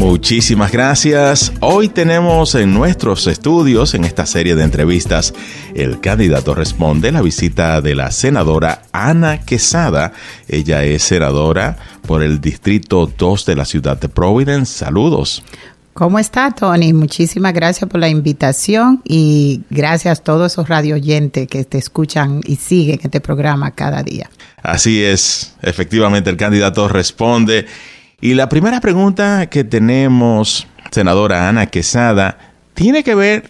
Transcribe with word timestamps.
Muchísimas 0.00 0.72
gracias. 0.72 1.52
Hoy 1.60 1.90
tenemos 1.90 2.54
en 2.54 2.72
nuestros 2.72 3.26
estudios, 3.26 3.92
en 3.92 4.04
esta 4.04 4.24
serie 4.24 4.54
de 4.54 4.64
entrevistas, 4.64 5.34
el 5.74 6.00
candidato 6.00 6.54
responde 6.54 7.12
la 7.12 7.20
visita 7.20 7.82
de 7.82 7.94
la 7.94 8.10
senadora 8.10 8.80
Ana 8.92 9.42
Quesada. 9.42 10.14
Ella 10.48 10.84
es 10.84 11.02
senadora 11.02 11.76
por 12.06 12.22
el 12.22 12.40
Distrito 12.40 13.12
2 13.14 13.44
de 13.44 13.54
la 13.56 13.66
ciudad 13.66 14.00
de 14.00 14.08
Providence. 14.08 14.72
Saludos. 14.72 15.44
¿Cómo 15.92 16.18
está, 16.18 16.50
Tony? 16.52 16.94
Muchísimas 16.94 17.52
gracias 17.52 17.90
por 17.90 18.00
la 18.00 18.08
invitación 18.08 19.02
y 19.04 19.64
gracias 19.68 20.18
a 20.18 20.22
todos 20.22 20.52
esos 20.52 20.66
radio 20.66 20.94
oyentes 20.94 21.46
que 21.46 21.62
te 21.64 21.76
escuchan 21.76 22.40
y 22.46 22.56
siguen 22.56 23.00
este 23.02 23.20
programa 23.20 23.72
cada 23.72 24.02
día. 24.02 24.30
Así 24.62 25.02
es, 25.04 25.56
efectivamente 25.60 26.30
el 26.30 26.38
candidato 26.38 26.88
responde. 26.88 27.66
Y 28.22 28.34
la 28.34 28.50
primera 28.50 28.80
pregunta 28.80 29.46
que 29.48 29.64
tenemos, 29.64 30.66
senadora 30.90 31.48
Ana 31.48 31.66
Quesada, 31.66 32.36
tiene 32.74 33.02
que 33.02 33.14
ver 33.14 33.44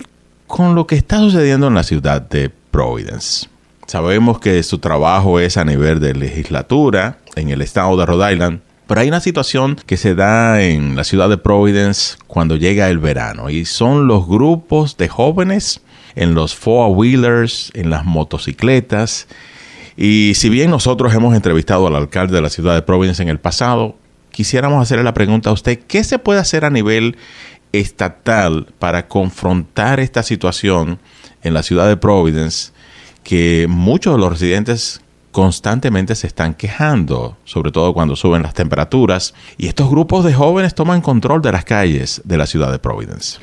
con 0.47 0.77
lo 0.77 0.87
que 0.87 0.95
está 0.95 1.19
sucediendo 1.19 1.67
en 1.67 1.75
la 1.75 1.83
ciudad 1.83 2.23
de 2.23 2.53
Providence. 2.71 3.49
Sabemos 3.87 4.39
que 4.39 4.63
su 4.63 4.79
trabajo 4.79 5.41
es 5.41 5.57
a 5.57 5.65
nivel 5.65 5.99
de 5.99 6.15
legislatura 6.15 7.19
en 7.35 7.49
el 7.49 7.63
estado 7.63 7.97
de 7.97 8.07
Rhode 8.07 8.33
Island, 8.33 8.61
pero 8.87 9.01
hay 9.01 9.09
una 9.09 9.19
situación 9.19 9.75
que 9.87 9.97
se 9.97 10.15
da 10.15 10.63
en 10.63 10.95
la 10.95 11.03
ciudad 11.03 11.29
de 11.29 11.39
Providence 11.39 12.17
cuando 12.29 12.55
llega 12.55 12.91
el 12.91 13.01
verano 13.01 13.51
y 13.51 13.65
son 13.65 14.07
los 14.07 14.29
grupos 14.29 14.97
de 14.97 15.09
jóvenes 15.09 15.81
en 16.15 16.35
los 16.35 16.55
four-wheelers, 16.55 17.73
en 17.75 17.91
las 17.91 18.05
motocicletas. 18.05 19.27
Y 19.97 20.35
si 20.37 20.49
bien 20.49 20.71
nosotros 20.71 21.13
hemos 21.13 21.35
entrevistado 21.35 21.89
al 21.89 21.97
alcalde 21.97 22.37
de 22.37 22.43
la 22.43 22.51
ciudad 22.51 22.77
de 22.77 22.83
Providence 22.83 23.21
en 23.21 23.29
el 23.29 23.41
pasado, 23.41 23.97
quisiéramos 24.41 24.81
hacerle 24.81 25.05
la 25.05 25.13
pregunta 25.13 25.51
a 25.51 25.53
usted, 25.53 25.81
¿qué 25.87 26.03
se 26.03 26.19
puede 26.19 26.41
hacer 26.41 26.65
a 26.65 26.71
nivel 26.71 27.19
estatal 27.73 28.69
para 28.79 29.07
confrontar 29.07 30.01
esta 30.01 30.23
situación 30.23 30.99
en 31.43 31.53
la 31.53 31.63
ciudad 31.63 31.87
de 31.87 31.99
Providence 31.99 32.73
que 33.23 33.67
muchos 33.69 34.15
de 34.15 34.19
los 34.19 34.33
residentes 34.33 35.03
constantemente 35.31 36.15
se 36.15 36.27
están 36.27 36.55
quejando, 36.55 37.37
sobre 37.45 37.71
todo 37.71 37.93
cuando 37.93 38.17
suben 38.17 38.43
las 38.43 38.55
temperaturas, 38.55 39.35
y 39.59 39.67
estos 39.67 39.91
grupos 39.91 40.25
de 40.25 40.33
jóvenes 40.33 40.75
toman 40.75 41.03
control 41.03 41.43
de 41.43 41.53
las 41.53 41.67
calles 41.67 42.23
de 42.25 42.39
la 42.39 42.47
ciudad 42.47 42.73
de 42.73 42.79
Providence. 42.79 43.41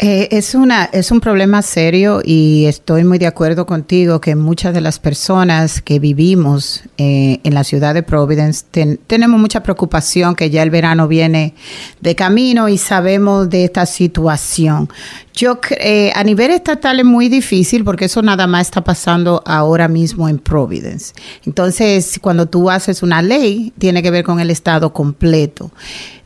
Eh, 0.00 0.28
es, 0.30 0.54
una, 0.54 0.84
es 0.84 1.10
un 1.10 1.18
problema 1.18 1.60
serio 1.60 2.20
y 2.24 2.66
estoy 2.66 3.02
muy 3.02 3.18
de 3.18 3.26
acuerdo 3.26 3.66
contigo 3.66 4.20
que 4.20 4.36
muchas 4.36 4.72
de 4.72 4.80
las 4.80 5.00
personas 5.00 5.82
que 5.82 5.98
vivimos 5.98 6.84
eh, 6.98 7.40
en 7.42 7.52
la 7.52 7.64
ciudad 7.64 7.94
de 7.94 8.04
Providence 8.04 8.64
tenemos 9.08 9.40
mucha 9.40 9.64
preocupación 9.64 10.36
que 10.36 10.50
ya 10.50 10.62
el 10.62 10.70
verano 10.70 11.08
viene 11.08 11.54
de 12.00 12.14
camino 12.14 12.68
y 12.68 12.78
sabemos 12.78 13.50
de 13.50 13.64
esta 13.64 13.86
situación. 13.86 14.88
Yo 15.34 15.58
eh, 15.80 16.12
a 16.14 16.22
nivel 16.22 16.52
estatal 16.52 17.00
es 17.00 17.04
muy 17.04 17.28
difícil 17.28 17.82
porque 17.82 18.04
eso 18.04 18.22
nada 18.22 18.46
más 18.46 18.68
está 18.68 18.84
pasando 18.84 19.42
ahora 19.46 19.88
mismo 19.88 20.28
en 20.28 20.38
Providence. 20.38 21.12
Entonces, 21.44 22.18
cuando 22.20 22.46
tú 22.46 22.70
haces 22.70 23.02
una 23.02 23.20
ley, 23.20 23.72
tiene 23.78 24.00
que 24.02 24.12
ver 24.12 24.24
con 24.24 24.38
el 24.38 24.50
estado 24.50 24.92
completo. 24.92 25.72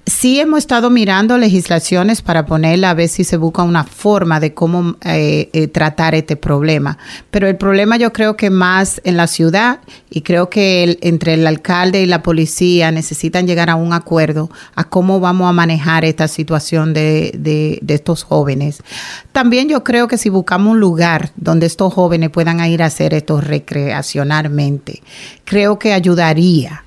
Sí 0.04 0.40
hemos 0.40 0.58
estado 0.58 0.90
mirando 0.90 1.38
legislaciones 1.38 2.22
para 2.22 2.44
ponerla 2.44 2.90
a 2.90 2.94
ver 2.94 3.08
si 3.08 3.22
se 3.22 3.36
busca 3.36 3.62
una 3.62 3.84
forma 3.84 4.40
de 4.40 4.52
cómo 4.52 4.96
eh, 5.04 5.48
eh, 5.52 5.68
tratar 5.68 6.16
este 6.16 6.34
problema. 6.34 6.98
Pero 7.30 7.46
el 7.46 7.56
problema 7.56 7.96
yo 7.96 8.12
creo 8.12 8.36
que 8.36 8.50
más 8.50 9.00
en 9.04 9.16
la 9.16 9.28
ciudad 9.28 9.78
y 10.10 10.22
creo 10.22 10.50
que 10.50 10.98
entre 11.02 11.34
el 11.34 11.46
alcalde 11.46 12.02
y 12.02 12.06
la 12.06 12.20
policía 12.20 12.90
necesitan 12.90 13.46
llegar 13.46 13.70
a 13.70 13.76
un 13.76 13.92
acuerdo 13.92 14.50
a 14.74 14.82
cómo 14.82 15.20
vamos 15.20 15.48
a 15.48 15.52
manejar 15.52 16.04
esta 16.04 16.26
situación 16.26 16.94
de, 16.94 17.32
de, 17.38 17.78
de 17.80 17.94
estos 17.94 18.24
jóvenes. 18.24 18.82
También 19.30 19.68
yo 19.68 19.84
creo 19.84 20.08
que 20.08 20.18
si 20.18 20.30
buscamos 20.30 20.72
un 20.72 20.80
lugar 20.80 21.30
donde 21.36 21.66
estos 21.66 21.94
jóvenes 21.94 22.30
puedan 22.30 22.58
ir 22.64 22.82
a 22.82 22.86
hacer 22.86 23.14
esto 23.14 23.40
recreacionalmente, 23.40 25.00
creo 25.44 25.78
que 25.78 25.92
ayudaría 25.92 26.81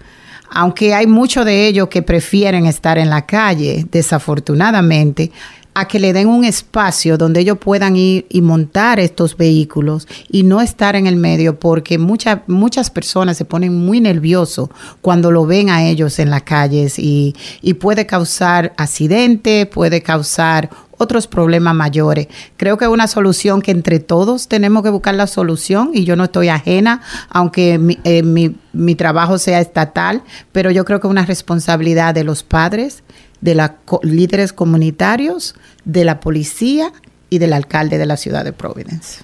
aunque 0.55 0.93
hay 0.93 1.05
muchos 1.05 1.45
de 1.45 1.67
ellos 1.67 1.89
que 1.89 2.01
prefieren 2.01 2.65
estar 2.65 2.97
en 2.97 3.09
la 3.09 3.25
calle, 3.25 3.85
desafortunadamente, 3.91 5.31
a 5.73 5.85
que 5.85 5.99
le 5.99 6.13
den 6.13 6.29
un 6.29 6.45
espacio 6.45 7.17
donde 7.17 7.41
ellos 7.41 7.57
puedan 7.57 7.97
ir 7.97 8.25
y 8.29 8.41
montar 8.41 8.97
estos 9.01 9.35
vehículos 9.35 10.07
y 10.29 10.43
no 10.43 10.61
estar 10.61 10.95
en 10.95 11.07
el 11.07 11.17
medio 11.17 11.59
porque 11.59 11.97
muchas 11.97 12.39
muchas 12.47 12.89
personas 12.89 13.35
se 13.35 13.43
ponen 13.43 13.75
muy 13.75 13.99
nerviosos 13.99 14.69
cuando 15.01 15.29
lo 15.31 15.45
ven 15.45 15.69
a 15.69 15.83
ellos 15.83 16.17
en 16.19 16.29
las 16.29 16.43
calles 16.43 16.97
y, 16.97 17.35
y 17.61 17.73
puede 17.73 18.05
causar 18.05 18.73
accidente, 18.77 19.65
puede 19.65 20.01
causar 20.01 20.69
otros 20.97 21.27
problemas 21.27 21.75
mayores. 21.75 22.27
Creo 22.57 22.77
que 22.77 22.85
es 22.85 22.91
una 22.91 23.07
solución 23.07 23.61
que 23.61 23.71
entre 23.71 23.99
todos 23.99 24.47
tenemos 24.47 24.83
que 24.83 24.89
buscar 24.89 25.15
la 25.15 25.27
solución 25.27 25.91
y 25.93 26.05
yo 26.05 26.15
no 26.15 26.25
estoy 26.25 26.49
ajena, 26.49 27.01
aunque 27.29 27.77
mi, 27.77 27.99
eh, 28.03 28.23
mi, 28.23 28.95
trabajo 28.95 29.37
sea 29.37 29.59
estatal, 29.59 30.23
pero 30.51 30.71
yo 30.71 30.85
creo 30.85 30.99
que 30.99 31.07
es 31.07 31.11
una 31.11 31.25
responsabilidad 31.25 32.13
de 32.13 32.23
los 32.23 32.43
padres, 32.43 33.03
de 33.41 33.55
los 33.55 33.69
líderes 34.03 34.53
comunitarios, 34.53 35.55
de 35.83 36.05
la 36.05 36.19
policía 36.19 36.91
y 37.29 37.39
del 37.39 37.53
alcalde 37.53 37.97
de 37.97 38.05
la 38.05 38.17
ciudad 38.17 38.43
de 38.43 38.53
Providence. 38.53 39.23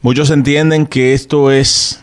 Muchos 0.00 0.30
entienden 0.30 0.86
que 0.86 1.14
esto 1.14 1.50
es 1.50 2.00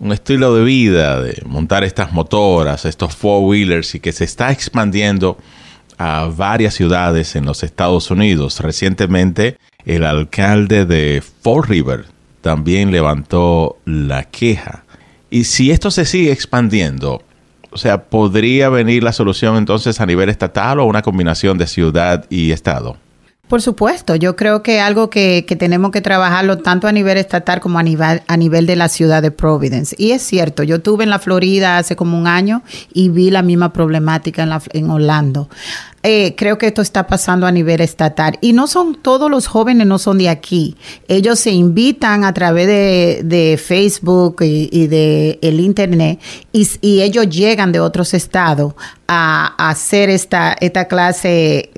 un 0.00 0.12
estilo 0.12 0.54
de 0.54 0.64
vida, 0.64 1.20
de 1.20 1.42
montar 1.46 1.84
estas 1.84 2.12
motoras, 2.12 2.84
estos 2.84 3.14
four-wheelers 3.14 3.94
y 3.94 4.00
que 4.00 4.12
se 4.12 4.24
está 4.24 4.50
expandiendo 4.50 5.38
a 5.98 6.26
varias 6.26 6.74
ciudades 6.74 7.36
en 7.36 7.44
los 7.44 7.62
Estados 7.62 8.10
Unidos. 8.10 8.60
Recientemente, 8.60 9.58
el 9.84 10.04
alcalde 10.04 10.84
de 10.84 11.22
Fall 11.42 11.62
River 11.64 12.04
también 12.40 12.92
levantó 12.92 13.78
la 13.84 14.24
queja. 14.24 14.84
Y 15.30 15.44
si 15.44 15.70
esto 15.70 15.90
se 15.90 16.04
sigue 16.04 16.32
expandiendo, 16.32 17.22
o 17.70 17.78
sea, 17.78 18.04
¿podría 18.04 18.68
venir 18.68 19.02
la 19.02 19.12
solución 19.12 19.56
entonces 19.56 20.00
a 20.00 20.06
nivel 20.06 20.28
estatal 20.28 20.80
o 20.80 20.84
una 20.84 21.02
combinación 21.02 21.58
de 21.58 21.66
ciudad 21.66 22.24
y 22.30 22.52
estado? 22.52 22.96
Por 23.48 23.62
supuesto, 23.62 24.16
yo 24.16 24.34
creo 24.34 24.64
que 24.64 24.80
algo 24.80 25.08
que, 25.08 25.44
que, 25.46 25.54
tenemos 25.54 25.92
que 25.92 26.00
trabajarlo 26.00 26.58
tanto 26.58 26.88
a 26.88 26.92
nivel 26.92 27.16
estatal 27.16 27.60
como 27.60 27.78
a 27.78 27.82
nivel, 27.84 28.22
a 28.26 28.36
nivel 28.36 28.66
de 28.66 28.74
la 28.74 28.88
ciudad 28.88 29.22
de 29.22 29.30
Providence. 29.30 29.94
Y 29.98 30.10
es 30.10 30.22
cierto, 30.22 30.64
yo 30.64 30.76
estuve 30.76 31.04
en 31.04 31.10
la 31.10 31.20
Florida 31.20 31.78
hace 31.78 31.94
como 31.94 32.18
un 32.18 32.26
año 32.26 32.62
y 32.92 33.08
vi 33.08 33.30
la 33.30 33.42
misma 33.42 33.72
problemática 33.72 34.42
en, 34.42 34.48
la, 34.48 34.60
en 34.72 34.90
Orlando. 34.90 35.48
Eh, 36.02 36.34
creo 36.36 36.58
que 36.58 36.66
esto 36.66 36.82
está 36.82 37.06
pasando 37.06 37.46
a 37.46 37.52
nivel 37.52 37.80
estatal. 37.80 38.36
Y 38.40 38.52
no 38.52 38.66
son 38.66 38.96
todos 38.96 39.30
los 39.30 39.46
jóvenes, 39.46 39.86
no 39.86 39.98
son 39.98 40.18
de 40.18 40.28
aquí. 40.28 40.76
Ellos 41.06 41.38
se 41.38 41.52
invitan 41.52 42.24
a 42.24 42.34
través 42.34 42.66
de, 42.66 43.20
de 43.24 43.58
Facebook 43.58 44.38
y, 44.40 44.88
de 44.88 45.38
el 45.40 45.60
Internet 45.60 46.20
y, 46.52 46.68
y, 46.80 47.02
ellos 47.02 47.28
llegan 47.28 47.70
de 47.70 47.78
otros 47.78 48.12
estados 48.12 48.74
a, 49.06 49.54
a 49.56 49.70
hacer 49.70 50.10
esta, 50.10 50.56
esta 50.60 50.86
clase 50.86 51.70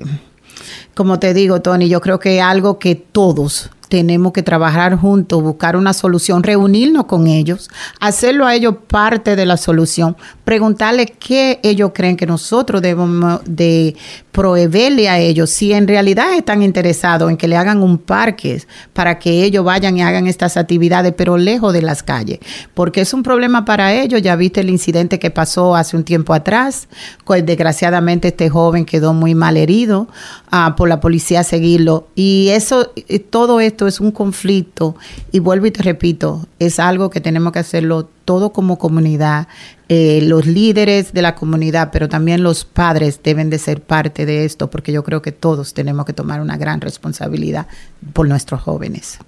como 0.99 1.17
te 1.17 1.33
digo, 1.33 1.61
Tony, 1.61 1.87
yo 1.87 2.01
creo 2.01 2.19
que 2.19 2.41
algo 2.41 2.77
que 2.77 2.93
todos 2.93 3.69
tenemos 3.89 4.31
que 4.31 4.43
trabajar 4.43 4.95
juntos, 4.95 5.41
buscar 5.43 5.75
una 5.75 5.93
solución, 5.93 6.43
reunirnos 6.43 7.05
con 7.05 7.27
ellos, 7.27 7.69
hacerlo 7.99 8.45
a 8.45 8.55
ellos 8.55 8.75
parte 8.87 9.35
de 9.35 9.45
la 9.45 9.57
solución, 9.57 10.15
preguntarles 10.45 11.11
qué 11.19 11.59
ellos 11.63 11.91
creen 11.93 12.15
que 12.15 12.25
nosotros 12.25 12.81
debemos 12.81 13.41
de 13.45 13.95
proveerle 14.31 15.09
a 15.09 15.19
ellos, 15.19 15.49
si 15.49 15.73
en 15.73 15.87
realidad 15.87 16.33
están 16.35 16.63
interesados 16.63 17.29
en 17.29 17.35
que 17.35 17.47
le 17.47 17.57
hagan 17.57 17.81
un 17.81 17.97
parque 17.97 18.63
para 18.93 19.19
que 19.19 19.43
ellos 19.43 19.65
vayan 19.65 19.97
y 19.97 20.01
hagan 20.01 20.27
estas 20.27 20.55
actividades, 20.55 21.13
pero 21.17 21.37
lejos 21.37 21.73
de 21.73 21.81
las 21.81 22.03
calles, 22.03 22.39
porque 22.73 23.01
es 23.01 23.13
un 23.13 23.23
problema 23.23 23.65
para 23.65 23.93
ellos. 23.93 24.21
Ya 24.21 24.35
viste 24.35 24.61
el 24.61 24.69
incidente 24.69 25.19
que 25.19 25.31
pasó 25.31 25.75
hace 25.75 25.97
un 25.97 26.03
tiempo 26.03 26.33
atrás, 26.33 26.87
pues 27.25 27.45
desgraciadamente 27.45 28.29
este 28.29 28.49
joven 28.49 28.85
quedó 28.85 29.13
muy 29.13 29.35
mal 29.35 29.57
herido 29.57 30.07
uh, 30.51 30.75
por 30.75 30.87
la 30.89 30.99
policía 30.99 31.43
seguirlo, 31.43 32.07
y 32.15 32.49
eso, 32.49 32.91
todo 33.29 33.59
esto 33.59 33.78
es 33.87 33.99
un 33.99 34.11
conflicto, 34.11 34.95
y 35.31 35.39
vuelvo 35.39 35.65
y 35.65 35.71
te 35.71 35.83
repito, 35.83 36.47
es 36.59 36.79
algo 36.79 37.09
que 37.09 37.21
tenemos 37.21 37.53
que 37.53 37.59
hacerlo 37.59 38.09
todo 38.25 38.51
como 38.51 38.77
comunidad, 38.77 39.47
eh, 39.87 40.21
los 40.23 40.45
líderes 40.45 41.13
de 41.13 41.21
la 41.21 41.35
comunidad, 41.35 41.89
pero 41.91 42.07
también 42.07 42.43
los 42.43 42.65
padres 42.65 43.19
deben 43.23 43.49
de 43.49 43.57
ser 43.57 43.81
parte 43.81 44.25
de 44.25 44.45
esto, 44.45 44.69
porque 44.69 44.91
yo 44.91 45.03
creo 45.03 45.21
que 45.21 45.31
todos 45.31 45.73
tenemos 45.73 46.05
que 46.05 46.13
tomar 46.13 46.41
una 46.41 46.57
gran 46.57 46.81
responsabilidad 46.81 47.67
por 48.13 48.27
nuestros 48.27 48.61
jóvenes. 48.61 49.19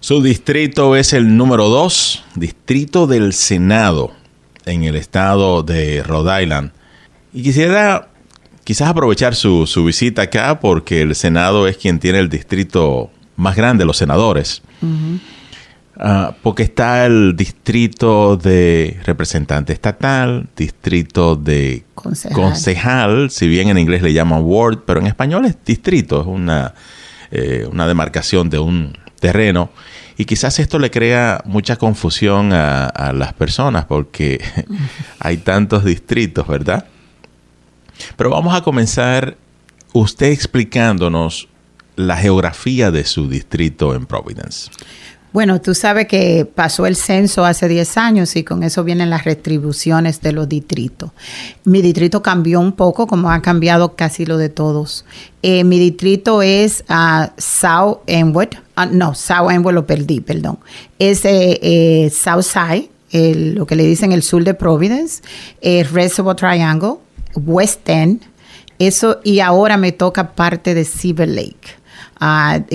Su 0.00 0.22
distrito 0.22 0.96
es 0.96 1.12
el 1.12 1.36
número 1.36 1.68
2, 1.68 2.24
distrito 2.34 3.06
del 3.06 3.32
Senado 3.32 4.12
en 4.64 4.84
el 4.84 4.96
estado 4.96 5.62
de 5.62 6.02
Rhode 6.02 6.42
Island. 6.42 6.72
Y 7.32 7.42
quisiera 7.42 8.08
quizás 8.64 8.88
aprovechar 8.88 9.34
su, 9.34 9.66
su 9.66 9.84
visita 9.84 10.22
acá 10.22 10.60
porque 10.60 11.02
el 11.02 11.14
Senado 11.14 11.68
es 11.68 11.76
quien 11.76 11.98
tiene 11.98 12.18
el 12.18 12.28
distrito 12.28 13.10
más 13.42 13.56
grande, 13.56 13.84
los 13.84 13.98
senadores. 13.98 14.62
Uh 14.80 14.86
-huh. 14.86 15.20
Ah, 16.04 16.34
porque 16.42 16.62
está 16.62 17.04
el 17.04 17.36
distrito 17.36 18.36
de 18.36 18.98
representante 19.04 19.72
estatal, 19.72 20.48
distrito 20.56 21.36
de 21.36 21.84
concejal. 21.94 23.30
si 23.30 23.46
bien 23.46 23.68
en 23.68 23.78
inglés 23.78 24.02
le 24.02 24.12
llaman 24.12 24.40
ward, 24.42 24.78
pero 24.86 25.00
en 25.00 25.06
español 25.06 25.44
es 25.44 25.56
distrito, 25.64 26.22
es 26.22 26.26
una, 26.26 26.74
eh, 27.30 27.68
una 27.70 27.86
demarcación 27.86 28.48
de 28.48 28.58
un 28.58 28.98
terreno. 29.20 29.70
Y 30.16 30.24
quizás 30.24 30.58
esto 30.58 30.78
le 30.78 30.90
crea 30.90 31.42
mucha 31.44 31.76
confusión 31.76 32.52
a, 32.52 32.86
a 32.86 33.12
las 33.12 33.34
personas 33.34 33.84
porque 33.84 34.42
hay 35.20 35.36
tantos 35.36 35.84
distritos, 35.84 36.48
¿verdad? 36.48 36.86
Pero 38.16 38.30
vamos 38.30 38.54
a 38.54 38.62
comenzar 38.62 39.36
usted 39.92 40.32
explicándonos 40.32 41.48
la 41.96 42.16
geografía 42.16 42.90
de 42.90 43.04
su 43.04 43.28
distrito 43.28 43.94
en 43.94 44.06
Providence. 44.06 44.70
Bueno, 45.32 45.62
tú 45.62 45.74
sabes 45.74 46.08
que 46.08 46.44
pasó 46.44 46.84
el 46.84 46.94
censo 46.94 47.46
hace 47.46 47.66
10 47.66 47.96
años 47.96 48.36
y 48.36 48.44
con 48.44 48.62
eso 48.62 48.84
vienen 48.84 49.08
las 49.08 49.24
retribuciones 49.24 50.20
de 50.20 50.32
los 50.32 50.46
distritos. 50.46 51.10
Mi 51.64 51.80
distrito 51.80 52.20
cambió 52.20 52.60
un 52.60 52.72
poco, 52.72 53.06
como 53.06 53.30
ha 53.30 53.40
cambiado 53.40 53.96
casi 53.96 54.26
lo 54.26 54.36
de 54.36 54.50
todos. 54.50 55.06
Eh, 55.40 55.64
mi 55.64 55.78
distrito 55.78 56.42
es 56.42 56.84
uh, 56.90 57.28
South 57.38 58.00
Enwood, 58.06 58.48
ah, 58.76 58.84
no, 58.84 59.14
South 59.14 59.50
Enwood 59.50 59.72
lo 59.72 59.86
perdí, 59.86 60.20
perdón. 60.20 60.58
Es 60.98 61.24
eh, 61.24 61.58
eh 61.62 62.10
South 62.10 62.44
Side, 62.44 62.90
lo 63.54 63.66
que 63.66 63.74
le 63.74 63.86
dicen 63.86 64.12
el 64.12 64.22
sur 64.22 64.44
de 64.44 64.52
Providence, 64.52 65.22
Reservoir 65.62 66.36
Triangle, 66.36 66.96
West 67.36 67.88
End, 67.88 68.20
eso, 68.78 69.20
y 69.24 69.40
ahora 69.40 69.78
me 69.78 69.92
toca 69.92 70.32
parte 70.32 70.74
de 70.74 70.84
Silver 70.84 71.28
Lake. 71.28 71.81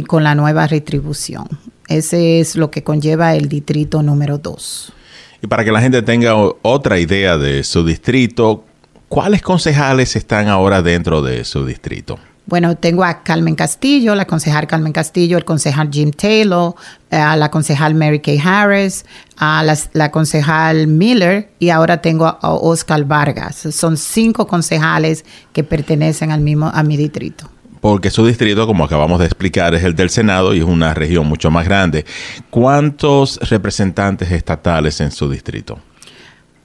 Con 0.07 0.23
la 0.23 0.35
nueva 0.35 0.67
retribución. 0.67 1.47
Ese 1.87 2.41
es 2.41 2.57
lo 2.57 2.69
que 2.69 2.83
conlleva 2.83 3.33
el 3.35 3.47
distrito 3.47 4.03
número 4.03 4.37
2. 4.37 4.93
Y 5.41 5.47
para 5.47 5.63
que 5.63 5.71
la 5.71 5.79
gente 5.79 6.01
tenga 6.01 6.35
otra 6.61 6.99
idea 6.99 7.37
de 7.37 7.63
su 7.63 7.85
distrito, 7.85 8.65
¿cuáles 9.07 9.41
concejales 9.41 10.15
están 10.17 10.49
ahora 10.49 10.81
dentro 10.81 11.21
de 11.21 11.45
su 11.45 11.65
distrito? 11.65 12.19
Bueno, 12.45 12.75
tengo 12.75 13.03
a 13.03 13.23
Carmen 13.23 13.55
Castillo, 13.55 14.15
la 14.15 14.25
concejal 14.25 14.67
Carmen 14.67 14.93
Castillo, 14.93 15.37
el 15.37 15.45
concejal 15.45 15.89
Jim 15.91 16.11
Taylor, 16.11 16.75
a 17.11 17.35
la 17.35 17.51
concejal 17.51 17.93
Mary 17.93 18.19
Kay 18.19 18.41
Harris, 18.43 19.05
a 19.37 19.63
la, 19.93 20.11
concejal 20.11 20.87
Miller 20.87 21.51
y 21.59 21.69
ahora 21.69 22.01
tengo 22.01 22.25
a, 22.25 22.39
Oscar 22.41 23.03
Vargas. 23.03 23.67
Son 23.71 23.97
cinco 23.97 24.47
concejales 24.47 25.25
que 25.51 25.63
pertenecen 25.63 26.31
al 26.31 26.39
mismo, 26.41 26.71
a 26.73 26.83
mi 26.83 26.95
distrito 26.95 27.49
porque 27.87 28.11
su 28.11 28.25
distrito, 28.25 28.67
como 28.67 28.83
acabamos 28.83 29.17
de 29.17 29.25
explicar, 29.25 29.73
es 29.73 29.81
el 29.81 29.95
del 29.95 30.09
Senado 30.09 30.53
y 30.53 30.59
es 30.59 30.65
una 30.65 30.93
región 30.93 31.25
mucho 31.25 31.49
más 31.49 31.63
grande. 31.63 32.03
¿Cuántos 32.49 33.37
representantes 33.49 34.29
estatales 34.29 34.99
en 34.99 35.09
su 35.09 35.29
distrito? 35.29 35.79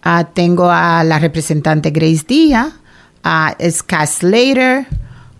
Ah, 0.03 0.25
tengo 0.35 0.69
a 0.69 1.05
la 1.05 1.21
representante 1.21 1.93
Grace 1.93 2.25
Díaz, 2.27 2.73
a 3.23 3.57
Scott 3.71 4.07
Slater, 4.07 4.85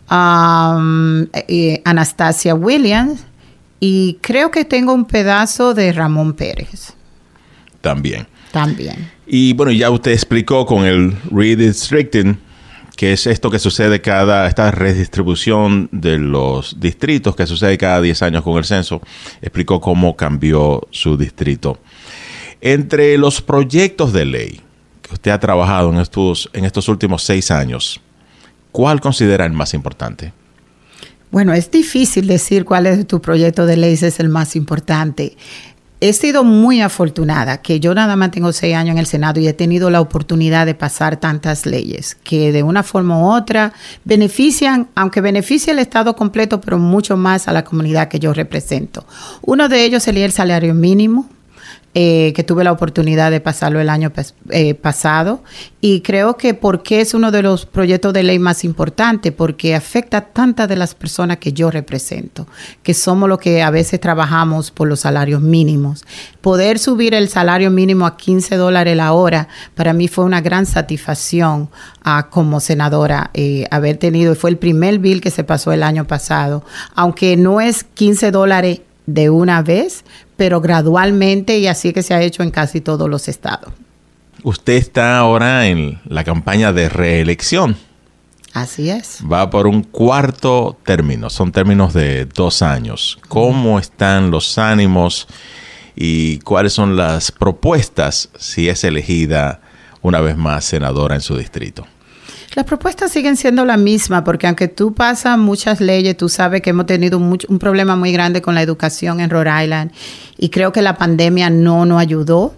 um, 0.09 1.27
Anastasia 1.85 2.55
Williams 2.55 3.25
y 3.81 4.19
creo 4.21 4.53
que 4.53 4.65
tengo 4.65 4.95
un 4.95 5.05
pedazo 5.05 5.75
de 5.75 5.93
Ramón 5.93 6.35
Pérez. 6.35 6.95
También. 7.81 8.29
También. 8.53 9.11
Y 9.27 9.53
bueno, 9.55 9.73
ya 9.73 9.91
usted 9.91 10.13
explicó 10.13 10.65
con 10.65 10.85
el 10.85 11.17
redistricting 11.29 12.39
que 13.03 13.15
es 13.15 13.27
esto 13.27 13.51
que 13.51 13.59
sucede 13.59 14.01
cada, 14.01 14.47
esta 14.47 14.71
redistribución 14.71 15.89
de 15.91 16.19
los 16.19 16.79
distritos 16.79 17.35
que 17.35 17.49
sucede 17.49 17.77
cada 17.77 18.01
10 18.01 18.23
años 18.23 18.45
con 18.45 18.57
el 18.59 18.65
censo, 18.65 19.03
explicó 19.41 19.81
cómo 19.81 20.15
cambió 20.15 20.87
su 20.93 21.17
distrito. 21.17 21.81
Entre 22.61 23.19
los 23.19 23.43
proyectos 23.43 24.13
de 24.13 24.25
ley 24.25 24.61
que 25.03 25.15
usted 25.15 25.33
ha 25.33 25.41
trabajado 25.41 25.91
en 25.91 25.99
estos, 25.99 26.49
en 26.53 26.65
estos 26.65 26.89
últimos 26.89 27.25
seis 27.25 27.51
años, 27.51 28.01
¿cuál 28.71 29.01
considera 29.01 29.47
el 29.47 29.53
más 29.53 29.75
importante? 29.75 30.33
Bueno, 31.33 31.55
es 31.55 31.73
difícil 31.73 32.29
decir 32.29 32.65
cuál 32.65 32.87
es 32.87 33.05
tu 33.09 33.21
proyecto 33.21 33.67
de 33.67 33.79
ley 33.79 33.95
es 33.95 34.21
el 34.21 34.29
más 34.29 34.55
importante 34.55 35.37
he 36.03 36.13
sido 36.13 36.43
muy 36.43 36.81
afortunada 36.81 37.63
que 37.63 37.79
yo 37.79 37.95
nada 37.95 38.17
más 38.17 38.33
tengo 38.33 38.53
seis 38.53 38.75
años 38.75 38.95
en 38.95 38.99
el 38.99 39.07
Senado 39.07 39.39
y 39.39 39.47
he 39.47 39.53
tenido 39.53 39.89
la 39.89 40.01
oportunidad 40.01 40.67
de 40.67 40.75
pasar 40.75 41.17
tantas 41.17 41.65
leyes 41.65 42.17
que 42.25 42.51
de 42.51 42.65
una 42.65 42.83
forma 42.83 43.21
u 43.21 43.31
otra 43.31 43.73
benefician, 44.05 44.89
aunque 44.97 45.21
beneficia 45.21 45.73
el 45.73 45.79
Estado 45.79 46.17
completo, 46.17 46.61
pero 46.61 46.77
mucho 46.81 47.17
más 47.17 47.47
a 47.47 47.53
la 47.53 47.63
comunidad 47.63 48.09
que 48.09 48.19
yo 48.19 48.35
represento. 48.35 49.07
Uno 49.43 49.69
de 49.69 49.85
ellos 49.85 50.03
sería 50.03 50.25
el 50.25 50.33
salario 50.33 50.75
mínimo 50.75 51.29
eh, 51.95 52.33
que 52.35 52.43
tuve 52.43 52.65
la 52.65 52.73
oportunidad 52.73 53.31
de 53.31 53.41
pasarlo 53.41 53.79
el 53.79 53.91
año 53.91 54.13
eh, 54.49 54.73
pasado. 54.73 55.43
Y 55.83 56.01
creo 56.01 56.39
que 56.39 56.55
porque 56.55 57.03
es 57.03 57.13
uno 57.13 57.31
de 57.31 57.43
los 57.43 57.67
proyectos 57.67 58.15
de 58.15 58.23
ley 58.23 58.39
más 58.39 58.65
importantes, 58.65 59.31
porque 59.31 59.75
afecta 59.75 60.17
a 60.17 60.21
tantas 60.23 60.71
de 60.71 60.77
las 60.77 60.95
personas 60.95 61.37
que 61.37 61.53
yo 61.53 61.71
represento, 61.71 62.47
que 62.83 62.95
somos 62.95 63.29
los 63.29 63.39
que 63.39 63.63
a 63.63 63.71
veces 63.71 64.01
trabajamos 64.01 64.71
por 64.71 64.89
los 64.89 65.01
salarios 65.01 65.43
mínimos. 65.43 66.05
Poder 66.41 66.79
subir 66.79 67.13
el 67.13 67.29
salario 67.29 67.71
mínimo 67.71 68.07
a 68.07 68.17
15 68.17 68.57
dólares 68.57 68.97
la 68.97 69.13
hora, 69.13 69.49
para 69.75 69.93
mí 69.93 70.09
fue 70.09 70.25
una 70.25 70.41
gran 70.41 70.65
satisfacción 70.65 71.69
uh, 72.07 72.31
como 72.31 72.61
senadora 72.61 73.31
eh, 73.35 73.67
haber 73.71 73.99
tenido, 73.99 74.35
fue 74.35 74.49
el 74.49 74.57
primer 74.57 74.99
bill 74.99 75.21
que 75.21 75.31
se 75.31 75.45
pasó 75.45 75.73
el 75.73 75.83
año 75.83 76.07
pasado, 76.07 76.65
aunque 76.95 77.37
no 77.37 77.61
es 77.61 77.85
15 77.85 78.31
dólares 78.31 78.81
de 79.07 79.31
una 79.31 79.63
vez, 79.63 80.05
pero 80.37 80.61
gradualmente 80.61 81.59
y 81.59 81.67
así 81.67 81.93
que 81.93 82.03
se 82.03 82.15
ha 82.15 82.23
hecho 82.23 82.43
en 82.43 82.51
casi 82.51 82.81
todos 82.81 83.09
los 83.09 83.29
estados. 83.29 83.73
Usted 84.43 84.75
está 84.75 85.19
ahora 85.19 85.67
en 85.69 86.01
la 86.07 86.25
campaña 86.25 86.73
de 86.73 86.89
reelección. 86.89 87.77
Así 88.53 88.91
es. 88.91 89.21
Va 89.31 89.49
por 89.49 89.67
un 89.67 89.83
cuarto 89.83 90.77
término, 90.85 91.31
son 91.31 91.53
términos 91.53 91.95
de 91.95 92.27
dos 92.27 92.61
años. 92.61 93.19
¿Cómo 93.29 93.79
están 93.79 94.31
los 94.31 94.59
ánimos 94.59 95.27
y 95.95 96.39
cuáles 96.41 96.73
son 96.73 96.97
las 96.97 97.33
propuestas 97.33 98.29
si 98.37 98.69
es 98.69 98.85
elegida 98.85 99.61
una 100.03 100.21
vez 100.21 100.37
más 100.37 100.65
senadora 100.65 101.15
en 101.15 101.23
su 101.23 101.37
distrito? 101.37 101.87
Las 102.55 102.67
propuestas 102.67 103.11
siguen 103.11 103.39
siendo 103.39 103.65
la 103.65 103.79
misma, 103.79 104.25
porque 104.25 104.47
aunque 104.47 104.69
tú 104.69 104.93
pasas 104.93 105.39
muchas 105.39 105.81
leyes, 105.81 106.17
tú 106.19 106.29
sabes 106.29 106.61
que 106.61 106.71
hemos 106.71 106.85
tenido 106.85 107.17
un 107.19 107.59
problema 107.59 107.97
muy 107.97 108.13
grande 108.13 108.43
con 108.43 108.55
la 108.55 108.61
educación 108.61 109.21
en 109.21 109.31
Rhode 109.31 109.65
Island 109.65 109.91
y 110.37 110.51
creo 110.51 110.71
que 110.71 110.83
la 110.83 110.99
pandemia 110.99 111.49
no 111.49 111.87
nos 111.87 111.99
ayudó 111.99 112.55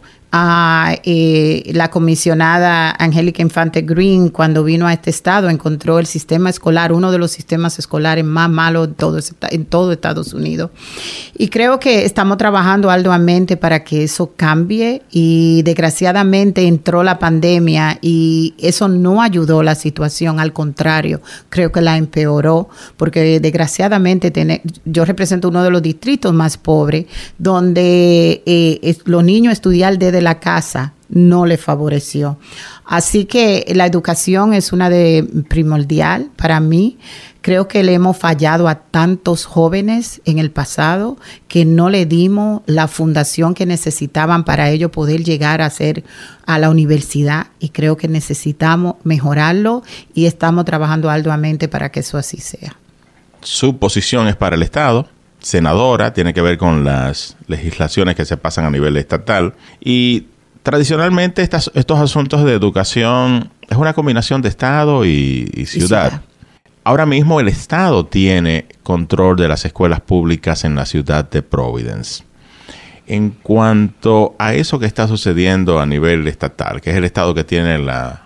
eh, 1.05 1.71
la 1.75 1.91
comisionada 1.91 2.91
Angélica 2.99 3.41
Infante 3.41 3.83
Green, 3.83 4.31
cuando 4.31 4.65
vino 4.65 4.87
a 4.89 4.93
este 4.93 5.11
estado, 5.11 5.49
encontró 5.49 6.01
el 6.01 6.07
sistema 6.07 6.51
escolar, 6.51 6.93
uno 6.93 7.13
de 7.13 7.19
los 7.19 7.31
sistemas 7.31 7.79
escolares 7.79 8.25
más 8.25 8.51
malos 8.51 8.89
en 9.51 9.65
todo, 9.67 9.93
Estados 9.93 10.35
Unidos. 10.35 10.71
Y 11.39 11.49
creo 11.49 11.79
que 11.79 12.05
estamos 12.05 12.37
trabajando 12.39 12.91
arduamente 12.91 13.57
para 13.57 13.85
que 13.85 14.05
eso 14.05 14.33
cambie 14.37 15.03
y 15.13 15.63
desgraciadamente 15.63 16.67
entró 16.67 17.05
la 17.05 17.19
pandemia 17.21 17.99
y 18.03 18.55
eso 18.59 18.89
no 18.89 19.23
ayudó 19.23 19.63
la 19.63 19.77
situación, 19.77 20.41
al 20.41 20.53
contrario, 20.53 21.21
creo 21.49 21.71
que 21.71 21.81
la 21.81 21.97
empeoró, 21.97 22.69
porque 22.97 23.39
desgraciadamente 23.39 24.33
yo 24.85 25.05
represento 25.05 25.49
uno 25.49 25.63
de 25.63 25.71
los 25.71 25.83
distritos 25.83 26.33
más 26.33 26.57
pobres, 26.57 27.07
donde 27.39 28.43
eh, 28.47 28.97
los 29.05 29.23
niños 29.23 29.53
estudian 29.53 29.99
desde 29.99 30.24
la 30.25 30.41
casa 30.41 30.95
no 31.09 31.47
le 31.47 31.57
favoreció. 31.57 32.39
Así 32.85 33.25
que 33.25 33.65
la 33.75 33.87
educación 33.87 34.53
es 34.53 34.73
una 34.73 34.91
de 34.91 35.27
primordial 35.49 36.31
para 36.37 36.61
mí. 36.61 36.99
Creo 37.41 37.69
que 37.69 37.83
le 37.83 37.95
hemos 37.95 38.17
fallado 38.17 38.69
a 38.69 38.77
tantos 38.77 39.45
jóvenes 39.45 40.23
en 40.25 40.39
el 40.39 40.51
pasado 40.51 41.19
que 41.47 41.65
no 41.65 41.91
le 41.91 42.07
dimos 42.07 42.63
la 42.67 42.89
fundación 42.89 43.55
que 43.55 43.67
necesitaban 43.67 44.45
para 44.45 44.71
ellos 44.71 44.91
poder 44.91 45.23
llegar 45.23 45.61
a 45.61 45.71
ser 45.71 46.05
a 46.47 46.59
la 46.59 46.71
universidad 46.71 47.49
y 47.61 47.69
creo 47.69 47.97
que 47.97 48.09
necesitamos 48.09 48.97
mejorarlo 49.05 49.83
y 50.15 50.27
estamos 50.27 50.65
trabajando 50.65 51.11
arduamente 51.11 51.69
para 51.69 51.91
que 51.91 52.01
eso 52.01 52.19
así 52.19 52.39
sea. 52.39 52.77
Su 53.43 53.77
posición 53.77 54.27
es 54.27 54.37
para 54.37 54.57
el 54.57 54.63
Estado 54.63 55.07
senadora, 55.45 56.15
tiene 56.15 56.33
que 56.33 56.41
ver 56.41 56.57
con 56.57 56.85
las 56.85 57.37
legislaciones 57.47 58.17
que 58.17 58.25
se 58.25 58.37
pasan 58.37 58.65
a 58.65 58.71
nivel 58.71 58.97
estatal. 58.97 59.55
Y 59.81 60.27
tradicionalmente 60.63 61.43
estos 61.43 61.99
asuntos 61.99 62.45
de 62.45 62.55
educación 62.55 63.51
es 63.69 63.77
una 63.77 63.93
combinación 63.93 64.41
de 64.43 64.49
Estado 64.49 65.05
y, 65.05 65.67
ciudad. 65.67 66.23
Ahora 66.83 67.07
mismo 67.07 67.41
el 67.41 67.49
Estado 67.49 68.07
tiene 68.07 68.67
control 68.83 69.37
de 69.37 69.49
las 69.49 69.65
escuelas 69.65 70.01
públicas 70.01 70.65
en 70.65 70.75
la 70.75 70.87
ciudad 70.87 71.29
de 71.29 71.43
Providence. 71.43 72.25
En 73.07 73.31
cuanto 73.31 74.35
a 74.39 74.55
eso 74.55 74.79
que 74.79 74.87
está 74.87 75.07
sucediendo 75.07 75.79
a 75.79 75.85
nivel 75.85 76.27
estatal, 76.27 76.81
que 76.81 76.91
es 76.91 76.97
el 76.97 77.05
Estado 77.05 77.35
que 77.35 77.45
tiene 77.45 77.79
la, 77.79 78.23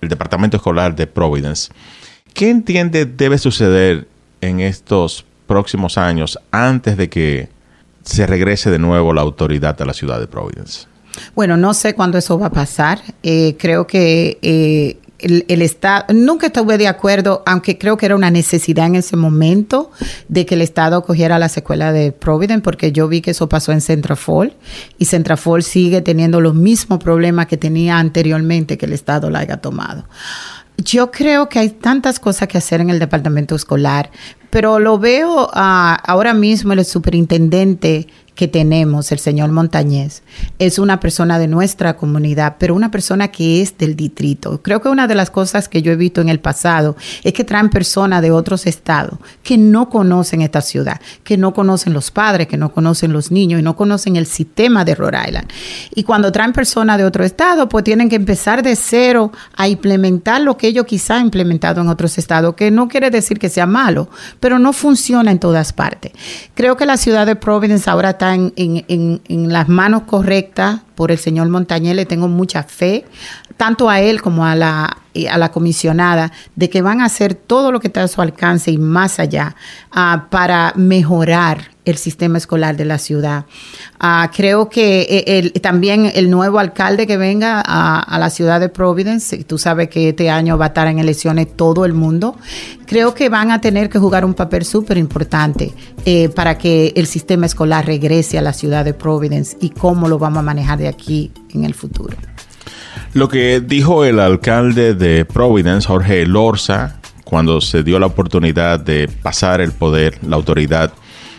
el 0.00 0.08
Departamento 0.08 0.56
Escolar 0.56 0.94
de 0.94 1.08
Providence, 1.08 1.72
¿qué 2.32 2.50
entiende 2.50 3.06
debe 3.06 3.38
suceder 3.38 4.06
en 4.40 4.60
estos 4.60 5.24
próximos 5.54 5.98
años 5.98 6.36
antes 6.50 6.96
de 6.96 7.08
que 7.08 7.48
se 8.02 8.26
regrese 8.26 8.72
de 8.72 8.80
nuevo 8.80 9.12
la 9.12 9.20
autoridad 9.20 9.80
a 9.80 9.84
la 9.84 9.94
ciudad 9.94 10.18
de 10.18 10.26
Providence? 10.26 10.88
Bueno, 11.36 11.56
no 11.56 11.74
sé 11.74 11.94
cuándo 11.94 12.18
eso 12.18 12.36
va 12.36 12.46
a 12.46 12.50
pasar. 12.50 13.00
Eh, 13.22 13.54
creo 13.56 13.86
que 13.86 14.36
eh, 14.42 14.96
el, 15.20 15.62
Estado, 15.62 16.06
nunca 16.12 16.48
estuve 16.48 16.76
de 16.76 16.88
acuerdo, 16.88 17.44
aunque 17.46 17.78
creo 17.78 17.96
que 17.96 18.06
era 18.06 18.16
una 18.16 18.32
necesidad 18.32 18.86
en 18.86 18.96
ese 18.96 19.16
momento 19.16 19.92
de 20.28 20.44
que 20.44 20.56
el 20.56 20.60
Estado 20.60 21.04
cogiera 21.04 21.38
la 21.38 21.48
secuela 21.48 21.92
de 21.92 22.10
Providence, 22.10 22.62
porque 22.62 22.90
yo 22.90 23.06
vi 23.06 23.20
que 23.20 23.30
eso 23.30 23.48
pasó 23.48 23.70
en 23.70 23.80
Centrafol 23.80 24.54
y 24.98 25.04
Centrafol 25.04 25.62
sigue 25.62 26.00
teniendo 26.00 26.40
los 26.40 26.56
mismos 26.56 26.98
problemas 26.98 27.46
que 27.46 27.56
tenía 27.56 28.00
anteriormente 28.00 28.76
que 28.76 28.86
el 28.86 28.92
Estado 28.92 29.30
la 29.30 29.38
haya 29.38 29.58
tomado. 29.58 30.04
Yo 30.76 31.10
creo 31.10 31.48
que 31.48 31.60
hay 31.60 31.70
tantas 31.70 32.18
cosas 32.18 32.48
que 32.48 32.58
hacer 32.58 32.80
en 32.80 32.90
el 32.90 32.98
departamento 32.98 33.54
escolar, 33.54 34.10
pero 34.50 34.78
lo 34.78 34.98
veo 34.98 35.50
ah, 35.52 36.00
ahora 36.04 36.34
mismo 36.34 36.72
el 36.72 36.84
superintendente 36.84 38.08
que 38.34 38.48
tenemos, 38.48 39.12
el 39.12 39.18
señor 39.18 39.50
Montañez, 39.50 40.22
es 40.58 40.78
una 40.78 41.00
persona 41.00 41.38
de 41.38 41.46
nuestra 41.46 41.96
comunidad, 41.96 42.56
pero 42.58 42.74
una 42.74 42.90
persona 42.90 43.28
que 43.28 43.62
es 43.62 43.78
del 43.78 43.94
distrito. 43.94 44.60
Creo 44.62 44.80
que 44.80 44.88
una 44.88 45.06
de 45.06 45.14
las 45.14 45.30
cosas 45.30 45.68
que 45.68 45.82
yo 45.82 45.92
he 45.92 45.96
visto 45.96 46.20
en 46.20 46.28
el 46.28 46.40
pasado 46.40 46.96
es 47.22 47.32
que 47.32 47.44
traen 47.44 47.70
personas 47.70 48.22
de 48.22 48.32
otros 48.32 48.66
estados 48.66 49.18
que 49.42 49.56
no 49.56 49.88
conocen 49.88 50.42
esta 50.42 50.60
ciudad, 50.60 51.00
que 51.22 51.36
no 51.36 51.54
conocen 51.54 51.92
los 51.92 52.10
padres, 52.10 52.48
que 52.48 52.56
no 52.56 52.72
conocen 52.72 53.12
los 53.12 53.30
niños 53.30 53.60
y 53.60 53.62
no 53.62 53.76
conocen 53.76 54.16
el 54.16 54.26
sistema 54.26 54.84
de 54.84 54.94
Rhode 54.94 55.18
Island. 55.28 55.48
Y 55.94 56.02
cuando 56.02 56.32
traen 56.32 56.52
personas 56.52 56.98
de 56.98 57.04
otro 57.04 57.24
estado, 57.24 57.68
pues 57.68 57.84
tienen 57.84 58.08
que 58.08 58.16
empezar 58.16 58.62
de 58.62 58.74
cero 58.74 59.30
a 59.56 59.68
implementar 59.68 60.40
lo 60.40 60.56
que 60.56 60.68
ellos 60.68 60.86
quizá 60.86 61.16
han 61.16 61.26
implementado 61.26 61.80
en 61.80 61.88
otros 61.88 62.18
estados, 62.18 62.54
que 62.54 62.70
no 62.70 62.88
quiere 62.88 63.10
decir 63.10 63.38
que 63.38 63.48
sea 63.48 63.66
malo, 63.66 64.08
pero 64.40 64.58
no 64.58 64.72
funciona 64.72 65.30
en 65.30 65.38
todas 65.38 65.72
partes. 65.72 66.12
Creo 66.54 66.76
que 66.76 66.86
la 66.86 66.96
ciudad 66.96 67.26
de 67.26 67.36
Providence 67.36 67.88
ahora 67.88 68.10
está 68.10 68.23
en, 68.32 69.50
las 69.52 69.68
manos 69.68 70.02
correctas 70.02 70.80
por 70.94 71.10
el 71.10 71.18
señor 71.18 71.48
Montañez, 71.48 71.96
le 71.96 72.06
tengo 72.06 72.28
mucha 72.28 72.62
fe, 72.62 73.04
tanto 73.56 73.88
a 73.88 74.00
él 74.00 74.22
como 74.22 74.46
a 74.46 74.54
la, 74.54 74.98
a 75.30 75.38
la 75.38 75.50
comisionada, 75.50 76.32
de 76.56 76.70
que 76.70 76.82
van 76.82 77.00
a 77.00 77.06
hacer 77.06 77.34
todo 77.34 77.72
lo 77.72 77.80
que 77.80 77.88
está 77.88 78.02
a 78.02 78.08
su 78.08 78.20
alcance 78.20 78.70
y 78.70 78.78
más 78.78 79.18
allá 79.18 79.54
ah, 79.92 80.26
para 80.30 80.72
mejorar 80.76 81.74
el 81.84 81.96
sistema 81.96 82.38
escolar 82.38 82.76
de 82.76 82.84
la 82.84 82.98
ciudad. 82.98 83.44
Ah, 84.00 84.30
creo 84.34 84.68
que 84.68 85.06
eh, 85.26 85.60
también 85.60 86.10
el 86.14 86.30
nuevo 86.30 86.58
alcalde 86.58 87.06
que 87.06 87.16
venga 87.16 87.62
a, 87.64 88.18
la 88.18 88.30
ciudad 88.30 88.58
de 88.60 88.68
Providence, 88.68 89.44
tú 89.44 89.58
sabes 89.58 89.88
que 89.88 90.10
este 90.10 90.30
año 90.30 90.56
va 90.56 90.66
a 90.66 90.68
estar 90.68 90.86
en 90.86 90.98
elecciones 90.98 91.54
todo 91.54 91.84
el 91.84 91.92
mundo, 91.92 92.36
creo 92.86 93.14
que 93.14 93.28
van 93.28 93.50
a 93.50 93.60
tener 93.60 93.90
que 93.90 93.98
jugar 93.98 94.24
un 94.24 94.34
papel 94.34 94.64
súper 94.64 94.96
importante 94.96 95.74
eh, 96.06 96.30
para 96.30 96.56
que 96.56 96.92
el 96.96 97.06
sistema 97.06 97.46
escolar 97.46 97.86
regrese 97.86 98.38
a 98.38 98.42
la 98.42 98.52
ciudad 98.52 98.84
de 98.84 98.94
Providence 98.94 99.56
y 99.60 99.70
cómo 99.70 100.08
lo 100.08 100.18
vamos 100.18 100.38
a 100.38 100.42
manejar 100.42 100.78
aquí 100.88 101.32
en 101.52 101.64
el 101.64 101.74
futuro. 101.74 102.16
Lo 103.12 103.28
que 103.28 103.60
dijo 103.60 104.04
el 104.04 104.18
alcalde 104.18 104.94
de 104.94 105.24
Providence, 105.24 105.86
Jorge 105.86 106.26
Lorza, 106.26 107.00
cuando 107.24 107.60
se 107.60 107.82
dio 107.82 107.98
la 107.98 108.06
oportunidad 108.06 108.80
de 108.80 109.08
pasar 109.08 109.60
el 109.60 109.72
poder, 109.72 110.18
la 110.26 110.36
autoridad 110.36 110.92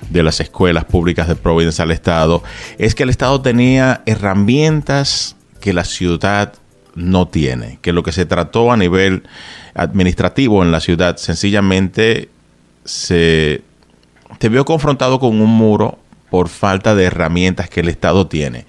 de 0.09 0.23
las 0.23 0.39
escuelas 0.39 0.85
públicas 0.85 1.27
de 1.27 1.35
Providence 1.35 1.81
al 1.81 1.91
Estado, 1.91 2.43
es 2.77 2.95
que 2.95 3.03
el 3.03 3.09
Estado 3.09 3.41
tenía 3.41 4.01
herramientas 4.05 5.35
que 5.59 5.73
la 5.73 5.83
ciudad 5.83 6.53
no 6.95 7.27
tiene, 7.27 7.79
que 7.81 7.91
lo 7.91 8.03
que 8.03 8.11
se 8.11 8.25
trató 8.25 8.71
a 8.71 8.77
nivel 8.77 9.23
administrativo 9.73 10.63
en 10.63 10.71
la 10.71 10.79
ciudad 10.79 11.17
sencillamente 11.17 12.29
se, 12.85 13.61
se 14.39 14.49
vio 14.49 14.63
confrontado 14.63 15.19
con 15.19 15.41
un 15.41 15.49
muro 15.49 15.99
por 16.29 16.49
falta 16.49 16.95
de 16.95 17.05
herramientas 17.05 17.69
que 17.69 17.81
el 17.81 17.89
Estado 17.89 18.27
tiene. 18.27 18.65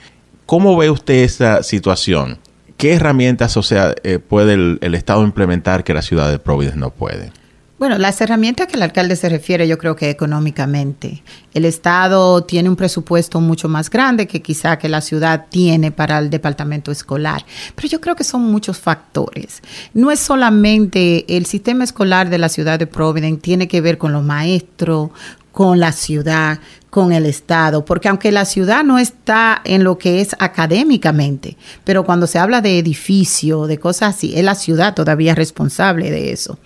¿Cómo 0.47 0.76
ve 0.76 0.91
usted 0.91 1.25
esa 1.25 1.65
situación? 1.65 2.38
¿Qué 2.76 2.95
herramientas, 2.95 3.57
o 3.57 3.65
sea, 3.65 3.97
eh, 4.05 4.21
puede 4.21 4.55
el, 4.55 4.79
el 4.81 4.95
Estado 4.95 5.25
implementar 5.25 5.83
que 5.83 5.93
la 5.93 6.03
ciudad 6.03 6.31
de 6.31 6.38
Providence 6.38 6.79
no 6.79 6.91
puede? 6.91 7.33
Bueno, 7.79 7.99
las 7.99 8.19
herramientas 8.23 8.69
que 8.69 8.76
el 8.76 8.83
alcalde 8.83 9.17
se 9.17 9.29
refiere, 9.29 9.69
yo 9.69 9.76
creo 9.76 9.97
que 9.97 10.09
económicamente. 10.09 11.23
El 11.53 11.67
Estado 11.67 12.43
tiene 12.43 12.71
un 12.71 12.76
presupuesto 12.76 13.38
mucho 13.41 13.69
más 13.69 13.91
grande 13.91 14.26
que 14.26 14.41
quizá 14.41 14.79
que 14.79 14.88
la 14.88 15.03
ciudad 15.03 15.47
tiene 15.50 15.91
para 15.91 16.19
el 16.19 16.31
departamento 16.31 16.91
escolar. 16.91 17.45
Pero 17.75 17.88
yo 17.88 18.00
creo 18.00 18.17
que 18.17 18.25
son 18.25 18.45
muchos 18.45 18.79
factores. 18.79 19.62
No 19.93 20.11
es 20.11 20.21
solamente 20.21 21.37
el 21.37 21.45
sistema 21.45 21.85
escolar 21.85 22.31
de 22.31 22.38
la 22.38 22.49
ciudad 22.49 22.79
de 22.79 22.87
Providence, 22.87 23.43
tiene 23.43 23.69
que 23.69 23.83
ver 23.83 23.99
con 23.99 24.12
los 24.12 24.25
maestros, 24.25 25.11
con 25.56 25.80
la 25.80 25.92
ciudad, 25.92 26.60
con 26.90 27.12
el 27.12 27.25
Estado, 27.25 27.82
porque 27.82 28.08
aunque 28.08 28.30
la 28.30 28.44
ciudad 28.44 28.84
no 28.84 28.98
está 28.98 29.62
en 29.64 29.84
lo 29.84 29.96
que 29.96 30.20
es 30.20 30.36
académicamente, 30.38 31.56
pero 31.82 32.04
cuando 32.04 32.26
se 32.26 32.38
habla 32.38 32.60
de 32.60 32.78
edificio, 32.78 33.66
de 33.66 33.78
cosas 33.78 34.14
así, 34.14 34.34
es 34.36 34.44
la 34.44 34.54
ciudad 34.54 34.92
todavía 34.92 35.34
responsable 35.34 36.10
de 36.10 36.30
eso. 36.30 36.58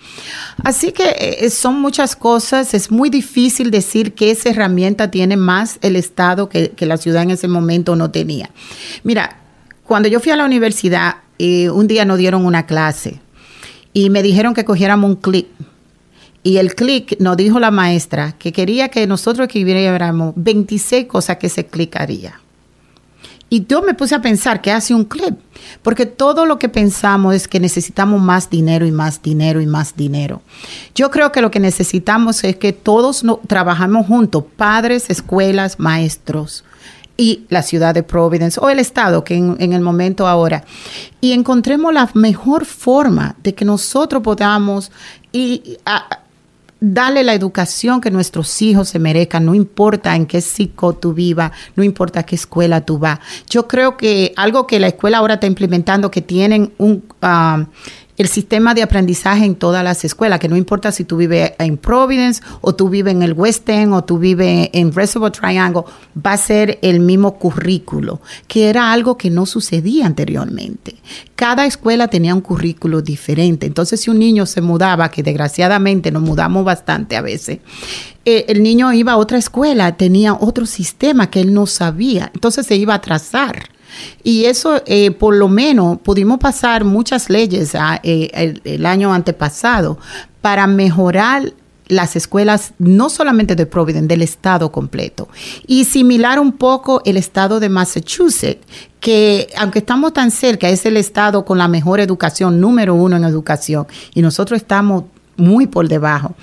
Así 0.61 0.91
que 0.91 1.15
eh, 1.17 1.49
son 1.49 1.79
muchas 1.79 2.17
cosas, 2.17 2.73
es 2.73 2.91
muy 2.91 3.09
difícil 3.09 3.71
decir 3.71 4.13
que 4.13 4.31
esa 4.31 4.49
herramienta 4.49 5.09
tiene 5.09 5.37
más 5.37 5.79
el 5.81 5.95
Estado 5.95 6.49
que, 6.49 6.73
la 6.77 6.97
ciudad 6.97 7.23
en 7.23 7.31
ese 7.31 7.47
momento 7.47 7.95
no 7.95 8.11
tenía. 8.11 8.49
Mira, 9.05 9.37
cuando 9.85 10.09
yo 10.09 10.19
fui 10.19 10.33
a 10.33 10.35
la 10.35 10.43
universidad, 10.43 11.15
eh, 11.39 11.69
un 11.69 11.87
día 11.87 12.03
nos 12.03 12.17
dieron 12.17 12.45
una 12.45 12.65
clase 12.65 13.21
y 13.93 14.09
me 14.09 14.21
dijeron 14.21 14.53
que 14.53 14.65
cogiéramos 14.65 15.09
un 15.09 15.15
clip 15.15 15.47
y 16.43 16.57
el 16.57 16.75
clic 16.75 17.19
nos 17.19 17.37
dijo 17.37 17.59
la 17.59 17.71
maestra 17.71 18.33
que 18.33 18.51
quería 18.51 18.89
que 18.89 19.05
nosotros 19.07 19.47
escribiéramos 19.47 20.33
26 20.35 21.05
cosas 21.05 21.37
que 21.37 21.49
se 21.49 21.65
clicaría. 21.67 22.39
Y 23.53 23.65
yo 23.67 23.81
me 23.81 23.93
puse 23.93 24.15
a 24.15 24.21
pensar 24.21 24.61
que 24.61 24.71
hace 24.71 24.93
un 24.93 25.03
clip, 25.03 25.37
porque 25.81 26.05
todo 26.05 26.45
lo 26.45 26.57
que 26.57 26.69
pensamos 26.69 27.35
es 27.35 27.49
que 27.49 27.59
necesitamos 27.59 28.21
más 28.21 28.49
dinero 28.49 28.85
y 28.85 28.93
más 28.93 29.21
dinero 29.21 29.59
y 29.59 29.65
más 29.65 29.97
dinero. 29.97 30.41
Yo 30.95 31.11
creo 31.11 31.33
que 31.33 31.41
lo 31.41 31.51
que 31.51 31.59
necesitamos 31.59 32.45
es 32.45 32.55
que 32.55 32.71
todos 32.71 33.25
trabajamos 33.47 34.07
juntos, 34.07 34.45
padres, 34.55 35.09
escuelas, 35.09 35.81
maestros 35.81 36.63
y 37.17 37.43
la 37.49 37.61
ciudad 37.61 37.93
de 37.93 38.03
Providence 38.03 38.57
o 38.61 38.69
el 38.69 38.79
estado 38.79 39.25
que 39.25 39.35
en, 39.35 39.73
el 39.73 39.81
momento 39.81 40.27
ahora 40.27 40.63
y 41.19 41.33
encontremos 41.33 41.93
la 41.93 42.09
mejor 42.13 42.65
forma 42.65 43.35
de 43.43 43.53
que 43.53 43.65
nosotros 43.65 44.23
podamos 44.23 44.91
y 45.33 45.77
Dale 46.83 47.23
la 47.23 47.35
educación 47.35 48.01
que 48.01 48.09
nuestros 48.09 48.59
hijos 48.63 48.89
se 48.89 48.97
merezcan, 48.97 49.45
no 49.45 49.53
importa 49.53 50.15
en 50.15 50.25
qué 50.25 50.41
psico 50.41 50.95
tú 50.95 51.13
vivas, 51.13 51.51
no 51.75 51.83
importa 51.83 52.23
qué 52.23 52.33
escuela 52.33 52.83
tú 52.83 52.97
vas. 52.97 53.19
Yo 53.47 53.67
creo 53.67 53.97
que 53.97 54.33
algo 54.35 54.65
que 54.65 54.79
la 54.79 54.87
escuela 54.87 55.19
ahora 55.19 55.35
está 55.35 55.45
implementando, 55.45 56.09
que 56.09 56.23
tienen 56.23 56.73
un, 56.79 57.03
ah, 57.21 57.67
el 58.17 58.27
sistema 58.27 58.73
de 58.73 58.83
aprendizaje 58.83 59.45
en 59.45 59.55
todas 59.55 59.83
las 59.83 60.03
escuelas, 60.03 60.39
que 60.39 60.47
no 60.47 60.57
importa 60.57 60.91
si 60.91 61.03
tú 61.03 61.17
vives 61.17 61.53
en 61.57 61.77
Providence 61.77 62.41
o 62.61 62.75
tú 62.75 62.89
vives 62.89 63.13
en 63.13 63.23
el 63.23 63.33
West 63.33 63.67
End 63.69 63.93
o 63.93 64.03
tú 64.03 64.19
vives 64.19 64.69
en 64.73 64.93
Reservoir 64.93 65.31
Triangle, 65.31 65.83
va 66.15 66.33
a 66.33 66.37
ser 66.37 66.79
el 66.81 66.99
mismo 66.99 67.37
currículo, 67.37 68.21
que 68.47 68.69
era 68.69 68.91
algo 68.91 69.17
que 69.17 69.29
no 69.29 69.45
sucedía 69.45 70.05
anteriormente. 70.05 70.95
Cada 71.35 71.65
escuela 71.65 72.07
tenía 72.07 72.35
un 72.35 72.41
currículo 72.41 73.01
diferente. 73.01 73.65
Entonces, 73.65 74.01
si 74.01 74.11
un 74.11 74.19
niño 74.19 74.45
se 74.45 74.61
mudaba, 74.61 75.09
que 75.09 75.23
desgraciadamente 75.23 76.11
nos 76.11 76.21
mudamos 76.21 76.63
bastante 76.63 77.15
a 77.15 77.21
veces, 77.21 77.59
eh, 78.25 78.45
el 78.49 78.61
niño 78.61 78.93
iba 78.93 79.13
a 79.13 79.17
otra 79.17 79.39
escuela, 79.39 79.97
tenía 79.97 80.33
otro 80.33 80.65
sistema 80.65 81.31
que 81.31 81.41
él 81.41 81.53
no 81.53 81.65
sabía. 81.65 82.29
Entonces 82.33 82.67
se 82.67 82.75
iba 82.75 82.93
a 82.93 82.97
atrasar. 82.97 83.69
Y 84.23 84.45
eso, 84.45 84.81
eh, 84.85 85.11
por 85.11 85.35
lo 85.35 85.47
menos, 85.47 85.99
pudimos 85.99 86.39
pasar 86.39 86.83
muchas 86.83 87.29
leyes 87.29 87.75
ah, 87.75 87.99
eh, 88.03 88.59
el, 88.63 88.85
año 88.85 89.13
antepasado 89.13 89.97
para 90.41 90.67
mejorar 90.67 91.53
las 91.87 92.15
escuelas 92.15 92.73
no 92.79 93.09
solamente 93.09 93.55
de 93.55 93.65
Providence, 93.65 94.07
del 94.07 94.21
estado 94.21 94.71
completo. 94.71 95.27
Y 95.67 95.83
similar 95.85 96.39
un 96.39 96.53
poco 96.53 97.01
el 97.03 97.17
estado 97.17 97.59
de 97.59 97.67
Massachusetts, 97.67 98.65
que 99.01 99.49
aunque 99.57 99.79
estamos 99.79 100.13
tan 100.13 100.31
cerca, 100.31 100.69
es 100.69 100.85
el 100.85 100.95
estado 100.95 101.43
con 101.43 101.57
la 101.57 101.67
mejor 101.67 101.99
educación, 101.99 102.61
número 102.61 102.95
uno 102.95 103.17
en 103.17 103.25
educación, 103.25 103.87
y 104.13 104.21
nosotros 104.21 104.61
estamos 104.61 105.03
muy 105.37 105.67
por 105.67 105.87
debajo. 105.87 106.35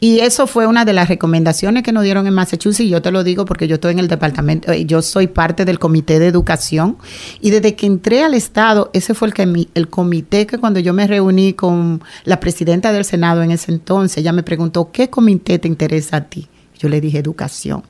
Y 0.00 0.20
eso 0.20 0.46
fue 0.46 0.66
una 0.66 0.84
de 0.84 0.92
las 0.92 1.08
recomendaciones 1.08 1.82
que 1.82 1.92
nos 1.92 2.04
dieron 2.04 2.26
en 2.26 2.34
Massachusetts, 2.34 2.80
y 2.80 2.88
yo 2.88 3.02
te 3.02 3.10
lo 3.10 3.22
digo 3.22 3.44
porque 3.44 3.68
yo 3.68 3.74
estoy 3.74 3.92
en 3.92 3.98
el 3.98 4.08
departamento, 4.08 4.72
eh, 4.72 4.84
yo 4.86 5.02
soy 5.02 5.26
parte 5.26 5.64
del 5.64 5.78
comité 5.78 6.18
de 6.18 6.26
educación, 6.26 6.96
y 7.40 7.50
desde 7.50 7.74
que 7.74 7.86
entré 7.86 8.22
al 8.22 8.34
Estado, 8.34 8.90
ese 8.92 9.14
fue 9.14 9.28
el, 9.28 9.34
que, 9.34 9.68
el 9.74 9.88
comité 9.88 10.46
que 10.46 10.58
cuando 10.58 10.80
yo 10.80 10.92
me 10.92 11.06
reuní 11.06 11.52
con 11.52 12.02
la 12.24 12.40
presidenta 12.40 12.92
del 12.92 13.04
Senado 13.04 13.42
en 13.42 13.50
ese 13.50 13.72
entonces, 13.72 14.18
ella 14.18 14.32
me 14.32 14.42
preguntó, 14.42 14.90
¿qué 14.90 15.10
comité 15.10 15.58
te 15.58 15.68
interesa 15.68 16.18
a 16.18 16.24
ti? 16.24 16.48
Yo 16.78 16.88
le 16.88 17.00
dije 17.02 17.18
educación, 17.18 17.82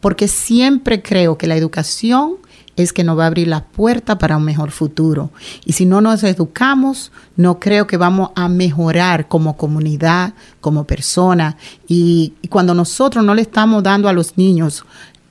porque 0.00 0.28
siempre 0.28 1.02
creo 1.02 1.36
que 1.36 1.48
la 1.48 1.56
educación 1.56 2.36
es 2.78 2.92
que 2.92 3.02
nos 3.02 3.18
va 3.18 3.24
a 3.24 3.26
abrir 3.26 3.48
la 3.48 3.64
puerta 3.64 4.18
para 4.18 4.36
un 4.36 4.44
mejor 4.44 4.70
futuro. 4.70 5.30
Y 5.64 5.72
si 5.72 5.84
no 5.84 6.00
nos 6.00 6.22
educamos, 6.22 7.10
no 7.36 7.58
creo 7.58 7.88
que 7.88 7.96
vamos 7.96 8.30
a 8.36 8.48
mejorar 8.48 9.26
como 9.26 9.56
comunidad, 9.56 10.32
como 10.60 10.84
persona. 10.84 11.56
Y, 11.88 12.34
cuando 12.48 12.74
nosotros 12.74 13.24
no 13.24 13.34
le 13.34 13.42
estamos 13.42 13.82
dando 13.82 14.08
a 14.08 14.12
los 14.12 14.38
niños 14.38 14.84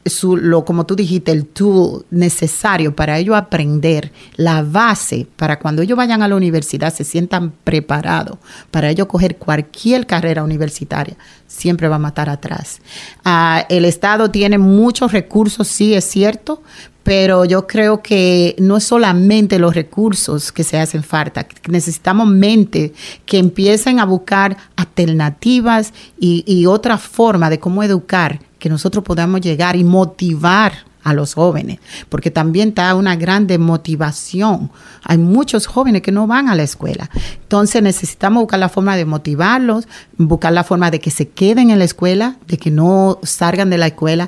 su, 0.06 0.38
lo, 0.38 0.64
como 0.64 0.86
tú 0.86 0.96
dijiste, 0.96 1.32
el 1.32 1.46
tool 1.46 2.06
necesario 2.12 2.96
para 2.96 3.18
ellos 3.18 3.36
aprender, 3.36 4.12
la 4.38 4.62
base 4.62 5.28
para 5.36 5.60
cuando 5.60 5.82
ellos 5.82 5.98
vayan 5.98 6.22
a 6.22 6.30
la 6.30 6.36
universidad 6.36 6.94
se 6.94 7.04
sientan 7.04 7.52
preparados 7.66 8.38
para 8.72 8.90
ellos 8.90 9.08
coger 9.08 9.36
cualquier 9.36 10.08
carrera 10.08 10.46
universitaria, 10.46 11.18
siempre 11.46 11.90
va 11.90 11.98
a 11.98 12.00
matar 12.00 12.30
atrás. 12.30 12.80
Ah, 13.26 13.66
el 13.68 13.84
Estado 13.84 14.32
tiene 14.32 14.58
muchos 14.58 15.12
recursos, 15.12 15.68
sí 15.68 15.94
es 15.94 16.06
cierto, 16.06 16.62
pero 17.08 17.46
yo 17.46 17.66
creo 17.68 18.02
que 18.02 18.54
no 18.60 18.76
es 18.76 18.84
solamente 18.84 19.60
los 19.60 19.74
recursos 19.74 20.52
que 20.52 20.66
se 20.66 20.78
hacen 20.78 21.04
falta, 21.04 21.48
necesitamos 21.70 22.28
mente 22.28 22.92
que 23.26 23.38
empiecen 23.38 24.02
a 24.02 24.06
buscar 24.06 24.58
alternativas 24.76 25.94
y, 26.20 26.66
otra 26.66 26.98
forma 26.98 27.50
de 27.50 27.62
cómo 27.62 27.82
educar, 27.82 28.42
que 28.60 28.68
nosotros 28.68 29.06
podamos 29.06 29.40
llegar 29.40 29.78
y 29.78 29.86
motivar 29.86 30.74
a 31.02 31.14
los 31.14 31.36
jóvenes, 31.36 31.80
porque 32.10 32.30
también 32.30 32.70
está 32.70 32.94
una 32.94 33.16
gran 33.16 33.48
demotivación. 33.48 34.70
Hay 35.04 35.18
muchos 35.18 35.66
jóvenes 35.66 36.02
que 36.02 36.12
no 36.12 36.28
van 36.28 36.50
a 36.50 36.56
la 36.56 36.64
escuela. 36.64 37.10
Entonces 37.42 37.82
necesitamos 37.82 38.42
buscar 38.42 38.60
la 38.60 38.68
forma 38.68 38.98
de 38.98 39.06
motivarlos, 39.06 39.88
buscar 40.18 40.52
la 40.52 40.66
forma 40.66 40.92
de 40.92 41.00
que 41.00 41.12
se 41.12 41.30
queden 41.30 41.70
en 41.70 41.80
la 41.80 41.86
escuela, 41.86 42.36
de 42.50 42.58
que 42.58 42.70
no 42.70 43.20
salgan 43.24 43.70
de 43.70 43.78
la 43.78 43.88
escuela 43.88 44.28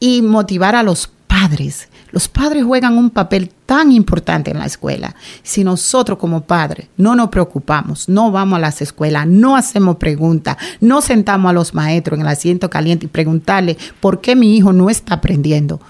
y 0.00 0.22
motivar 0.22 0.74
a 0.74 0.82
los 0.82 1.10
padres 1.26 1.88
los 2.14 2.28
padres 2.28 2.62
juegan 2.62 2.96
un 2.96 3.10
papel 3.10 3.50
tan 3.66 3.90
importante 3.90 4.52
en 4.52 4.60
la 4.60 4.66
escuela. 4.66 5.16
Si 5.42 5.64
nosotros 5.64 6.16
como 6.16 6.42
padres 6.42 6.86
no 6.96 7.16
nos 7.16 7.28
preocupamos, 7.28 8.08
no 8.08 8.30
vamos 8.30 8.58
a 8.58 8.60
las 8.60 8.80
escuelas, 8.80 9.26
no 9.26 9.56
hacemos 9.56 9.96
preguntas, 9.96 10.56
no 10.80 11.00
sentamos 11.00 11.50
a 11.50 11.52
los 11.52 11.74
maestros 11.74 12.16
en 12.16 12.24
el 12.24 12.30
asiento 12.30 12.70
caliente 12.70 13.06
y 13.06 13.08
preguntarle 13.08 13.76
por 13.98 14.20
qué 14.20 14.36
mi 14.36 14.56
hijo 14.56 14.72
no 14.72 14.90
está 14.90 15.14
aprendiendo, 15.14 15.80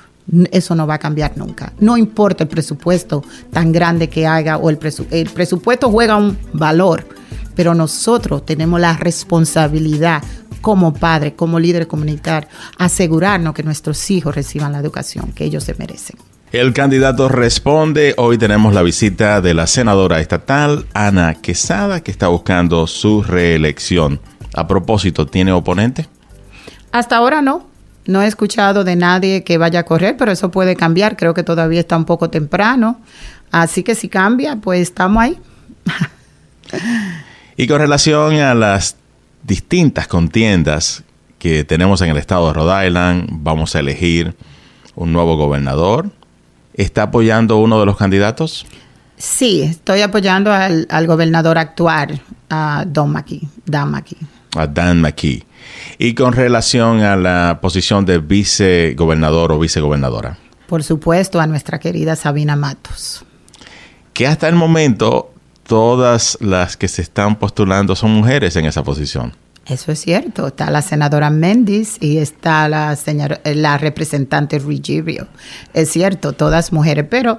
eso 0.50 0.74
no 0.74 0.86
va 0.86 0.94
a 0.94 0.98
cambiar 0.98 1.36
nunca. 1.36 1.74
No 1.78 1.98
importa 1.98 2.44
el 2.44 2.48
presupuesto 2.48 3.22
tan 3.52 3.70
grande 3.70 4.08
que 4.08 4.26
haga 4.26 4.56
o 4.56 4.70
el, 4.70 4.78
el 5.10 5.28
presupuesto 5.28 5.90
juega 5.90 6.16
un 6.16 6.38
valor, 6.54 7.06
pero 7.54 7.74
nosotros 7.74 8.46
tenemos 8.46 8.80
la 8.80 8.96
responsabilidad 8.96 10.22
como 10.64 10.94
padre, 10.94 11.34
como 11.34 11.60
líder 11.60 11.86
comunitario, 11.86 12.48
asegurarnos 12.78 13.52
que 13.52 13.62
nuestros 13.62 14.10
hijos 14.10 14.34
reciban 14.34 14.72
la 14.72 14.78
educación 14.78 15.30
que 15.32 15.44
ellos 15.44 15.62
se 15.62 15.74
merecen. 15.74 16.16
El 16.52 16.72
candidato 16.72 17.28
responde. 17.28 18.14
Hoy 18.16 18.38
tenemos 18.38 18.72
la 18.72 18.80
visita 18.80 19.42
de 19.42 19.52
la 19.52 19.66
senadora 19.66 20.20
estatal, 20.20 20.86
Ana 20.94 21.34
Quesada, 21.34 22.00
que 22.00 22.10
está 22.10 22.28
buscando 22.28 22.86
su 22.86 23.22
reelección. 23.22 24.20
A 24.54 24.66
propósito, 24.66 25.26
¿tiene 25.26 25.52
oponente? 25.52 26.08
Hasta 26.92 27.18
ahora 27.18 27.42
no. 27.42 27.66
No 28.06 28.22
he 28.22 28.26
escuchado 28.26 28.84
de 28.84 28.96
nadie 28.96 29.44
que 29.44 29.58
vaya 29.58 29.80
a 29.80 29.82
correr, 29.82 30.16
pero 30.16 30.32
eso 30.32 30.50
puede 30.50 30.76
cambiar. 30.76 31.18
Creo 31.18 31.34
que 31.34 31.42
todavía 31.42 31.80
está 31.80 31.98
un 31.98 32.06
poco 32.06 32.30
temprano. 32.30 33.00
Así 33.50 33.82
que 33.82 33.94
si 33.94 34.08
cambia, 34.08 34.56
pues 34.56 34.80
estamos 34.80 35.22
ahí. 35.22 35.38
y 37.58 37.66
con 37.66 37.80
relación 37.80 38.36
a 38.36 38.54
las 38.54 38.96
distintas 39.44 40.08
contiendas 40.08 41.04
que 41.38 41.64
tenemos 41.64 42.00
en 42.00 42.10
el 42.10 42.16
estado 42.16 42.48
de 42.48 42.54
Rhode 42.54 42.86
Island. 42.86 43.28
Vamos 43.30 43.76
a 43.76 43.80
elegir 43.80 44.34
un 44.96 45.12
nuevo 45.12 45.36
gobernador. 45.36 46.10
¿Está 46.72 47.04
apoyando 47.04 47.58
uno 47.58 47.78
de 47.78 47.86
los 47.86 47.96
candidatos? 47.96 48.66
Sí, 49.16 49.62
estoy 49.62 50.00
apoyando 50.00 50.52
al, 50.52 51.06
gobernador 51.06 51.58
actual, 51.58 52.20
a 52.50 52.84
Don 52.86 53.12
McKee, 53.12 53.42
Dan 53.64 53.90
McKee. 53.90 54.18
A 54.56 54.66
Dan 54.66 55.00
McKee. 55.00 55.44
Y 55.98 56.14
con 56.14 56.32
relación 56.32 57.02
a 57.02 57.14
la 57.14 57.58
posición 57.60 58.04
de 58.04 58.18
vicegobernador 58.18 59.52
o 59.52 59.58
vicegobernadora. 59.58 60.38
Por 60.66 60.82
supuesto, 60.82 61.40
a 61.40 61.46
nuestra 61.46 61.78
querida 61.78 62.16
Sabina 62.16 62.56
Matos. 62.56 63.24
Que 64.12 64.26
hasta 64.26 64.48
el 64.48 64.54
momento 64.54 65.33
todas 65.66 66.38
las 66.40 66.76
que 66.76 66.88
se 66.88 67.02
están 67.02 67.36
postulando 67.36 67.96
son 67.96 68.12
mujeres 68.12 68.56
en 68.56 68.66
esa 68.66 68.82
posición. 68.82 69.32
Eso 69.66 69.92
es 69.92 70.00
cierto. 70.00 70.46
Está 70.46 70.70
la 70.70 70.82
senadora 70.82 71.30
Méndez 71.30 71.96
y 72.00 72.18
está 72.18 72.68
la, 72.68 72.94
señora, 72.96 73.40
la 73.44 73.78
representante 73.78 74.58
Rigibio. 74.58 75.26
Es 75.72 75.90
cierto, 75.90 76.34
todas 76.34 76.72
mujeres, 76.72 77.06
pero 77.08 77.38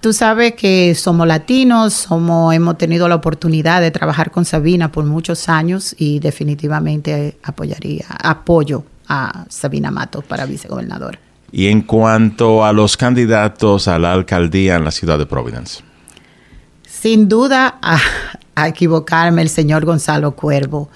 tú 0.00 0.12
sabes 0.12 0.54
que 0.54 0.94
somos 0.96 1.26
latinos, 1.26 1.94
somos, 1.94 2.54
hemos 2.54 2.76
tenido 2.76 3.08
la 3.08 3.14
oportunidad 3.14 3.80
de 3.80 3.92
trabajar 3.92 4.30
con 4.32 4.44
Sabina 4.44 4.90
por 4.90 5.04
muchos 5.04 5.48
años 5.48 5.94
y 5.96 6.18
definitivamente 6.18 7.38
apoyaría, 7.42 8.06
apoyo 8.20 8.84
a 9.06 9.44
Sabina 9.48 9.90
Matos 9.90 10.24
para 10.24 10.46
vicegobernadora. 10.46 11.18
Y 11.52 11.66
en 11.66 11.82
cuanto 11.82 12.64
a 12.64 12.72
los 12.72 12.96
candidatos 12.96 13.88
a 13.88 13.98
la 13.98 14.12
alcaldía 14.12 14.76
en 14.76 14.84
la 14.84 14.92
ciudad 14.92 15.18
de 15.18 15.26
Providence. 15.26 15.82
Sin 17.00 17.30
duda, 17.30 17.78
a, 17.80 18.68
equivocarme, 18.68 19.40
el 19.40 19.48
señor 19.48 19.86
Gonzalo 19.86 20.32
Cuervo. 20.32 20.90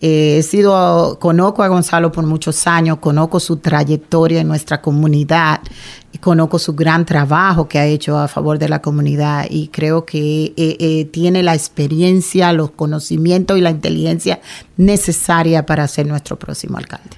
Eh, 0.00 0.38
he 0.38 0.42
sido, 0.42 1.18
conozco 1.20 1.62
a 1.62 1.68
Gonzalo 1.68 2.10
por 2.10 2.24
muchos 2.24 2.66
años, 2.66 3.00
conozco 3.00 3.38
su 3.38 3.58
trayectoria 3.58 4.40
en 4.40 4.48
nuestra 4.48 4.80
comunidad, 4.80 5.60
conozco 6.22 6.58
su 6.58 6.72
gran 6.72 7.04
trabajo 7.04 7.68
que 7.68 7.78
ha 7.78 7.84
hecho 7.84 8.16
a 8.16 8.28
favor 8.28 8.58
de 8.58 8.70
la 8.70 8.80
comunidad 8.80 9.44
y 9.50 9.68
creo 9.68 10.06
que 10.06 10.54
eh, 10.56 10.76
eh, 10.80 11.04
tiene 11.12 11.42
la 11.42 11.52
experiencia, 11.52 12.50
los 12.54 12.70
conocimientos 12.70 13.58
y 13.58 13.60
la 13.60 13.72
inteligencia 13.72 14.40
necesaria 14.78 15.66
para 15.66 15.86
ser 15.86 16.06
nuestro 16.06 16.38
próximo 16.38 16.78
alcalde. 16.78 17.10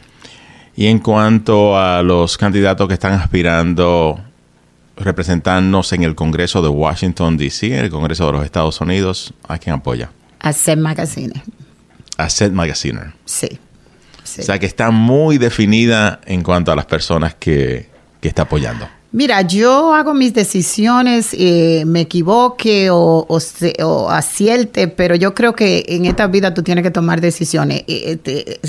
Y 0.75 0.87
en 0.89 0.99
cuanto 0.99 1.79
a 1.79 2.03
los 2.03 2.37
candidatos 2.37 2.89
que 2.89 2.95
están 2.95 3.13
aspirando 3.13 4.19
representarnos 4.97 5.93
en 5.93 6.03
el 6.03 6.15
Congreso 6.15 6.63
de 6.63 6.69
Washington, 6.69 7.37
D.C., 7.37 7.79
el 7.79 7.91
Congreso 7.91 8.27
de 8.27 8.33
los 8.33 8.45
Estados 8.45 8.81
Unidos. 8.81 9.35
¿A 9.49 9.59
quién 9.59 9.77
apoya? 9.77 10.11
A 10.41 10.53
Seth 10.53 10.79
Magazine. 10.79 11.43
A 12.17 12.31
Seth 12.31 12.53
Magazine. 12.53 13.01
Sí, 13.25 13.59
O 14.23 14.43
sea 14.43 14.59
que 14.59 14.67
está 14.67 14.91
muy 14.91 15.39
definida 15.39 16.21
en 16.27 16.43
cuanto 16.43 16.71
a 16.73 16.77
las 16.77 16.87
personas 16.87 17.35
que, 17.35 17.89
que 18.21 18.29
está 18.29 18.43
apoyando. 18.43 18.89
Mira, 19.15 19.43
yo 19.43 19.95
hago 19.95 20.13
mis 20.13 20.35
decisiones, 20.35 21.29
eh, 21.35 21.85
me 21.87 22.01
equivoque 22.01 22.91
o, 22.91 23.25
o, 23.29 24.11
acierte, 24.11 24.89
pero 24.89 25.15
yo 25.15 25.35
creo 25.35 25.55
que 25.55 25.85
en 25.87 26.05
esta 26.05 26.27
vida 26.27 26.53
tú 26.53 26.65
tienes 26.65 26.83
que 26.83 26.91
tomar 26.91 27.21
decisiones. 27.21 27.85
Eh, 27.87 28.19
eh, 28.25 28.61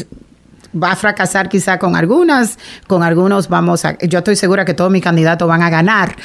va 0.81 0.91
a 0.91 0.95
fracasar 0.95 1.49
quizá 1.49 1.79
con 1.79 1.95
algunas, 1.95 2.57
con 2.87 3.03
algunos 3.03 3.47
vamos 3.47 3.85
a, 3.85 3.97
yo 3.99 4.19
estoy 4.19 4.35
segura 4.35 4.65
que 4.65 4.73
todos 4.73 4.91
mis 4.91 5.03
candidatos 5.03 5.47
van 5.47 5.63
a 5.63 5.69
ganar, 5.69 6.15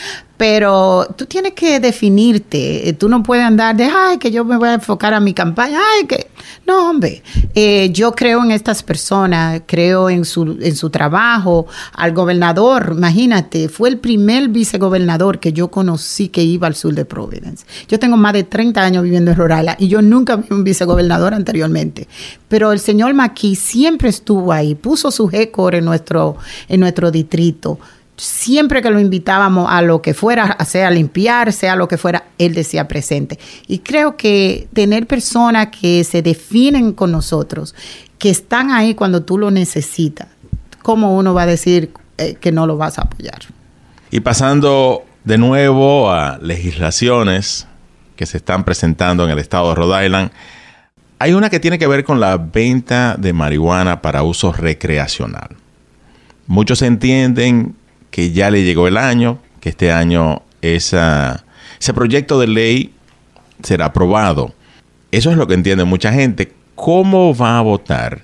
pero 0.40 1.06
tú 1.16 1.26
tienes 1.26 1.52
que 1.52 1.80
definirte. 1.80 2.88
Eh, 2.88 2.94
tú 2.94 3.10
no 3.10 3.22
puedes 3.22 3.44
andar 3.44 3.76
de, 3.76 3.84
ay, 3.84 4.16
que 4.16 4.30
yo 4.30 4.42
me 4.42 4.56
voy 4.56 4.70
a 4.70 4.74
enfocar 4.74 5.12
a 5.12 5.20
mi 5.20 5.34
campaña. 5.34 5.78
Ay, 5.78 6.06
que. 6.06 6.28
No, 6.66 6.88
hombre. 6.88 7.22
Eh, 7.54 7.90
yo 7.92 8.12
creo 8.12 8.42
en 8.42 8.50
estas 8.50 8.82
personas, 8.82 9.60
creo 9.66 10.08
en 10.08 10.24
su, 10.24 10.56
en 10.62 10.74
su 10.74 10.88
trabajo. 10.88 11.66
Al 11.92 12.14
gobernador, 12.14 12.94
imagínate, 12.96 13.68
fue 13.68 13.90
el 13.90 13.98
primer 13.98 14.48
vicegobernador 14.48 15.40
que 15.40 15.52
yo 15.52 15.68
conocí 15.68 16.28
que 16.28 16.42
iba 16.42 16.66
al 16.66 16.74
sur 16.74 16.94
de 16.94 17.04
Providence. 17.04 17.66
Yo 17.86 17.98
tengo 17.98 18.16
más 18.16 18.32
de 18.32 18.44
30 18.44 18.80
años 18.80 19.02
viviendo 19.04 19.32
en 19.32 19.36
Rorala 19.36 19.76
y 19.78 19.88
yo 19.88 20.00
nunca 20.00 20.36
vi 20.36 20.46
un 20.52 20.64
vicegobernador 20.64 21.34
anteriormente. 21.34 22.08
Pero 22.48 22.72
el 22.72 22.80
señor 22.80 23.12
Maquis 23.12 23.58
siempre 23.58 24.08
estuvo 24.08 24.54
ahí, 24.54 24.74
puso 24.74 25.10
su 25.10 25.28
récord 25.28 25.74
en 25.74 25.84
nuestro, 25.84 26.38
en 26.66 26.80
nuestro 26.80 27.10
distrito 27.10 27.78
siempre 28.20 28.82
que 28.82 28.90
lo 28.90 29.00
invitábamos 29.00 29.66
a 29.70 29.80
lo 29.82 30.02
que 30.02 30.12
fuera, 30.12 30.56
sea 30.66 30.90
limpiar, 30.90 31.52
sea 31.52 31.74
lo 31.74 31.88
que 31.88 31.96
fuera, 31.96 32.24
él 32.38 32.54
decía 32.54 32.86
presente. 32.86 33.38
Y 33.66 33.78
creo 33.78 34.16
que 34.16 34.68
tener 34.74 35.06
personas 35.06 35.68
que 35.68 36.04
se 36.04 36.20
definen 36.20 36.92
con 36.92 37.12
nosotros, 37.12 37.74
que 38.18 38.30
están 38.30 38.70
ahí 38.70 38.94
cuando 38.94 39.22
tú 39.22 39.38
lo 39.38 39.50
necesitas, 39.50 40.28
¿cómo 40.82 41.16
uno 41.16 41.32
va 41.32 41.42
a 41.42 41.46
decir 41.46 41.92
eh, 42.18 42.34
que 42.38 42.52
no 42.52 42.66
lo 42.66 42.76
vas 42.76 42.98
a 42.98 43.02
apoyar? 43.02 43.40
Y 44.10 44.20
pasando 44.20 45.04
de 45.24 45.38
nuevo 45.38 46.10
a 46.10 46.38
legislaciones 46.38 47.66
que 48.16 48.26
se 48.26 48.36
están 48.36 48.64
presentando 48.64 49.24
en 49.24 49.30
el 49.30 49.38
estado 49.38 49.70
de 49.70 49.74
Rhode 49.76 50.04
Island, 50.04 50.30
hay 51.18 51.32
una 51.32 51.48
que 51.48 51.60
tiene 51.60 51.78
que 51.78 51.86
ver 51.86 52.04
con 52.04 52.20
la 52.20 52.36
venta 52.36 53.16
de 53.18 53.32
marihuana 53.32 54.02
para 54.02 54.22
uso 54.22 54.52
recreacional. 54.52 55.56
Muchos 56.46 56.82
entienden 56.82 57.76
que 58.10 58.32
ya 58.32 58.50
le 58.50 58.64
llegó 58.64 58.88
el 58.88 58.96
año, 58.96 59.38
que 59.60 59.70
este 59.70 59.92
año 59.92 60.42
ese 60.62 61.38
proyecto 61.94 62.38
de 62.40 62.46
ley 62.46 62.94
será 63.62 63.86
aprobado. 63.86 64.54
Eso 65.10 65.30
es 65.30 65.36
lo 65.36 65.46
que 65.46 65.54
entiende 65.54 65.84
mucha 65.84 66.12
gente. 66.12 66.52
¿Cómo 66.74 67.34
va 67.34 67.58
a 67.58 67.62
votar 67.62 68.22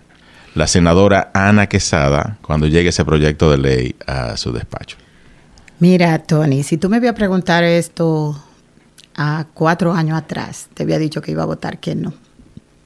la 0.54 0.66
senadora 0.66 1.30
Ana 1.34 1.68
Quesada 1.68 2.38
cuando 2.42 2.66
llegue 2.66 2.88
ese 2.88 3.04
proyecto 3.04 3.50
de 3.50 3.58
ley 3.58 3.96
a 4.06 4.36
su 4.36 4.52
despacho? 4.52 4.96
Mira, 5.78 6.18
Tony, 6.20 6.62
si 6.62 6.78
tú 6.78 6.88
me 6.88 6.96
ibas 6.96 7.10
a 7.10 7.14
preguntar 7.14 7.64
esto 7.64 8.42
a 9.14 9.46
cuatro 9.52 9.92
años 9.92 10.16
atrás, 10.16 10.68
te 10.72 10.84
había 10.84 10.98
dicho 10.98 11.20
que 11.20 11.32
iba 11.32 11.42
a 11.42 11.46
votar 11.46 11.80
que 11.80 11.94
no. 11.94 12.14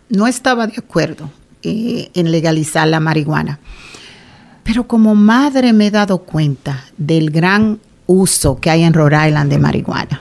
No 0.09 0.27
estaba 0.27 0.67
de 0.67 0.75
acuerdo 0.79 1.31
eh, 1.63 2.11
en 2.15 2.33
legalizar 2.33 2.89
la 2.89 2.99
marihuana 2.99 3.61
Pero 4.71 4.87
como 4.87 5.17
madre 5.17 5.73
me 5.73 5.89
he 5.89 5.91
dado 5.91 6.19
cuenta 6.19 6.85
del 6.97 7.33
gran 7.33 7.81
uso 8.07 8.61
que 8.61 8.71
hay 8.71 8.85
en 8.85 8.93
Rhode 8.93 9.27
Island 9.27 9.51
de 9.51 9.59
marihuana. 9.59 10.21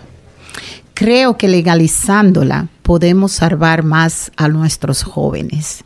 Creo 0.95 1.37
que 1.37 1.47
legalizándola 1.47 2.67
podemos 2.81 3.31
salvar 3.31 3.83
más 3.83 4.31
a 4.37 4.47
nuestros 4.47 5.03
jóvenes. 5.03 5.83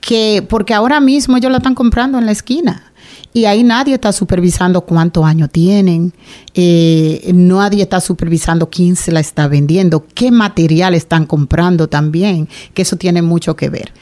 Que, 0.00 0.44
porque 0.48 0.74
ahora 0.74 0.98
mismo 0.98 1.36
ellos 1.36 1.52
la 1.52 1.58
están 1.58 1.76
comprando 1.76 2.18
en 2.18 2.26
la 2.26 2.32
esquina 2.32 2.92
y 3.32 3.44
ahí 3.44 3.62
nadie 3.62 3.94
está 3.94 4.10
supervisando 4.10 4.80
cuántos 4.80 5.24
años 5.24 5.50
tienen, 5.52 6.12
eh, 6.54 7.30
nadie 7.32 7.84
está 7.84 8.00
supervisando 8.00 8.68
quién 8.68 8.96
se 8.96 9.12
la 9.12 9.20
está 9.20 9.46
vendiendo, 9.46 10.04
qué 10.12 10.32
material 10.32 10.96
están 10.96 11.24
comprando 11.24 11.88
también, 11.88 12.48
que 12.74 12.82
eso 12.82 12.96
tiene 12.96 13.22
mucho 13.22 13.54
que 13.54 13.70
ver. 13.70 13.92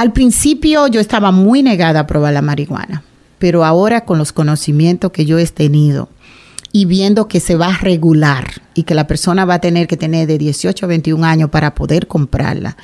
Al 0.00 0.14
principio 0.14 0.86
yo 0.86 0.98
estaba 0.98 1.30
muy 1.30 1.62
negada 1.62 2.00
a 2.00 2.06
probar 2.06 2.32
la 2.32 2.40
marihuana, 2.40 3.02
pero 3.38 3.66
ahora 3.66 4.06
con 4.06 4.16
los 4.16 4.32
conocimientos 4.32 5.12
que 5.12 5.26
yo 5.26 5.38
he 5.38 5.46
tenido 5.46 6.08
y 6.72 6.86
viendo 6.86 7.28
que 7.28 7.38
se 7.38 7.54
va 7.54 7.66
a 7.66 7.76
regular 7.76 8.62
y 8.72 8.84
que 8.84 8.94
la 8.94 9.06
persona 9.06 9.44
va 9.44 9.56
a 9.56 9.60
tener 9.60 9.86
que 9.86 9.98
tener 9.98 10.26
de 10.26 10.38
18 10.38 10.86
a 10.86 10.88
21 10.88 11.22
años 11.26 11.50
para 11.50 11.74
poder 11.74 12.06
comprarla, 12.06 12.78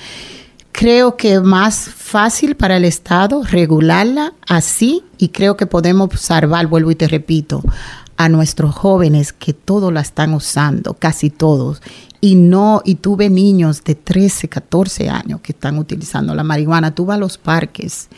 creo 0.73 1.17
que 1.17 1.37
es 1.37 1.43
más 1.43 1.89
fácil 1.89 2.55
para 2.55 2.77
el 2.77 2.85
Estado 2.85 3.43
regularla 3.45 4.35
así 4.47 5.03
y 5.17 5.29
creo 5.29 5.57
que 5.57 5.65
podemos 5.65 6.21
salvar, 6.21 6.67
vuelvo 6.67 6.91
y 6.91 6.97
te 6.97 7.09
repito, 7.09 7.63
a 8.17 8.29
nuestros 8.29 8.75
jóvenes 8.75 9.33
que 9.33 9.53
todos 9.53 9.93
la 9.93 10.01
están 10.01 10.35
usando, 10.35 10.95
casi 10.95 11.31
todos, 11.31 11.83
y 12.21 12.35
no, 12.35 12.83
y 12.85 12.97
tuve 12.97 13.29
niños 13.29 13.85
de 13.85 13.95
13, 13.95 14.49
14 14.49 15.09
años 15.09 15.41
que 15.41 15.53
están 15.53 15.79
utilizando 15.79 16.35
la 16.35 16.43
marihuana, 16.43 16.95
tú 16.95 17.07
vas 17.07 17.17
a 17.17 17.21
los 17.21 17.39
parques. 17.39 18.09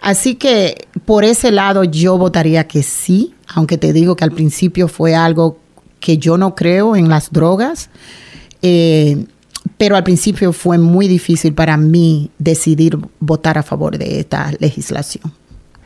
Así 0.00 0.34
que 0.34 0.86
por 1.04 1.24
ese 1.24 1.50
lado 1.50 1.84
yo 1.84 2.18
votaría 2.18 2.68
que 2.68 2.82
sí, 2.82 3.34
aunque 3.48 3.78
te 3.78 3.92
digo 3.92 4.16
que 4.16 4.24
al 4.24 4.32
principio 4.32 4.86
fue 4.86 5.14
algo 5.14 5.58
que 5.98 6.18
yo 6.18 6.36
no 6.36 6.54
creo 6.54 6.96
en 6.96 7.08
las 7.08 7.30
drogas, 7.32 7.88
eh, 8.62 9.24
pero 9.78 9.96
al 9.96 10.04
principio 10.04 10.52
fue 10.52 10.78
muy 10.78 11.08
difícil 11.08 11.54
para 11.54 11.76
mí 11.76 12.30
decidir 12.38 12.98
votar 13.18 13.56
a 13.56 13.62
favor 13.62 13.96
de 13.96 14.20
esta 14.20 14.52
legislación. 14.58 15.32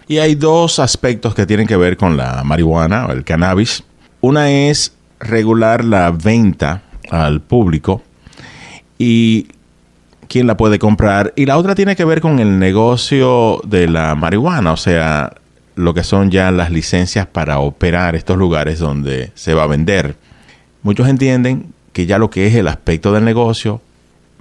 Y 0.08 0.18
hay 0.18 0.34
dos 0.34 0.78
aspectos 0.78 1.34
que 1.34 1.44
tienen 1.44 1.66
que 1.66 1.76
ver 1.76 1.98
con 1.98 2.16
la 2.16 2.42
marihuana 2.42 3.06
o 3.06 3.12
el 3.12 3.24
cannabis. 3.24 3.84
Una 4.22 4.50
es 4.50 4.94
regular 5.20 5.84
la 5.84 6.10
venta 6.10 6.82
al 7.10 7.42
público 7.42 8.02
y 8.96 9.48
quién 10.26 10.46
la 10.46 10.56
puede 10.56 10.78
comprar. 10.78 11.34
Y 11.36 11.44
la 11.44 11.58
otra 11.58 11.74
tiene 11.74 11.94
que 11.94 12.06
ver 12.06 12.22
con 12.22 12.38
el 12.38 12.58
negocio 12.58 13.60
de 13.64 13.86
la 13.86 14.14
marihuana, 14.14 14.72
o 14.72 14.78
sea, 14.78 15.34
lo 15.74 15.92
que 15.92 16.02
son 16.02 16.30
ya 16.30 16.50
las 16.50 16.70
licencias 16.70 17.26
para 17.26 17.58
operar 17.58 18.16
estos 18.16 18.38
lugares 18.38 18.78
donde 18.78 19.30
se 19.34 19.52
va 19.52 19.64
a 19.64 19.68
vender. 19.68 20.16
Muchos 20.82 21.06
entienden 21.06 21.74
que 21.92 22.06
ya 22.06 22.16
lo 22.16 22.30
que 22.30 22.46
es 22.46 22.54
el 22.54 22.68
aspecto 22.68 23.12
del 23.12 23.26
negocio 23.26 23.82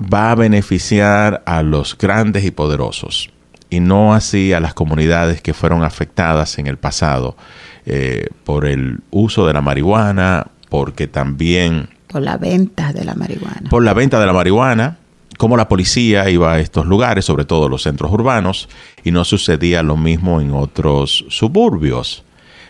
va 0.02 0.32
a 0.32 0.36
beneficiar 0.36 1.44
a 1.46 1.62
los 1.62 1.98
grandes 1.98 2.46
y 2.46 2.52
poderosos 2.52 3.32
y 3.70 3.80
no 3.80 4.14
así 4.14 4.54
a 4.54 4.60
las 4.60 4.74
comunidades 4.74 5.42
que 5.42 5.54
fueron 5.54 5.84
afectadas 5.84 6.58
en 6.58 6.68
el 6.68 6.78
pasado 6.78 7.36
eh, 7.86 8.28
por 8.44 8.66
el 8.66 9.00
uso 9.12 9.46
de 9.46 9.54
la 9.54 9.62
marihuana, 9.62 10.48
porque 10.70 11.08
también 11.08 11.90
por 12.08 12.22
la 12.22 12.38
venta 12.38 12.94
de 12.94 13.04
la 13.04 13.16
marihuana. 13.16 13.70
Por 13.70 13.84
la 13.84 13.94
venta 13.94 14.20
de 14.20 14.26
la 14.26 14.34
marihuana, 14.34 14.98
como 15.38 15.58
la 15.58 15.68
policía 15.68 16.30
iba 16.30 16.54
a 16.54 16.60
estos 16.60 16.86
lugares, 16.86 17.26
sobre 17.26 17.46
todo 17.46 17.70
los 17.70 17.84
centros 17.84 18.12
urbanos, 18.12 18.70
y 19.04 19.12
no 19.12 19.26
sucedía 19.26 19.84
lo 19.84 19.98
mismo 19.98 20.40
en 20.42 20.54
otros 20.54 21.26
suburbios, 21.30 22.24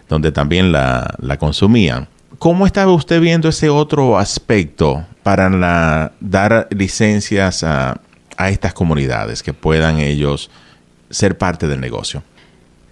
donde 0.09 0.31
también 0.31 0.71
la, 0.71 1.37
consumían. 1.39 2.07
¿Cómo 2.39 2.65
estaba 2.65 2.91
usted 2.93 3.21
viendo 3.21 3.49
ese 3.49 3.69
otro 3.69 4.17
aspecto 4.17 5.05
para 5.23 5.49
la, 5.49 6.13
dar 6.19 6.67
licencias 6.71 7.63
a, 7.63 8.01
a 8.37 8.49
estas 8.49 8.73
comunidades 8.73 9.43
que 9.43 9.53
puedan 9.53 9.99
ellos 9.99 10.49
ser 11.09 11.37
parte 11.37 11.67
del 11.67 11.79
negocio? 11.79 12.23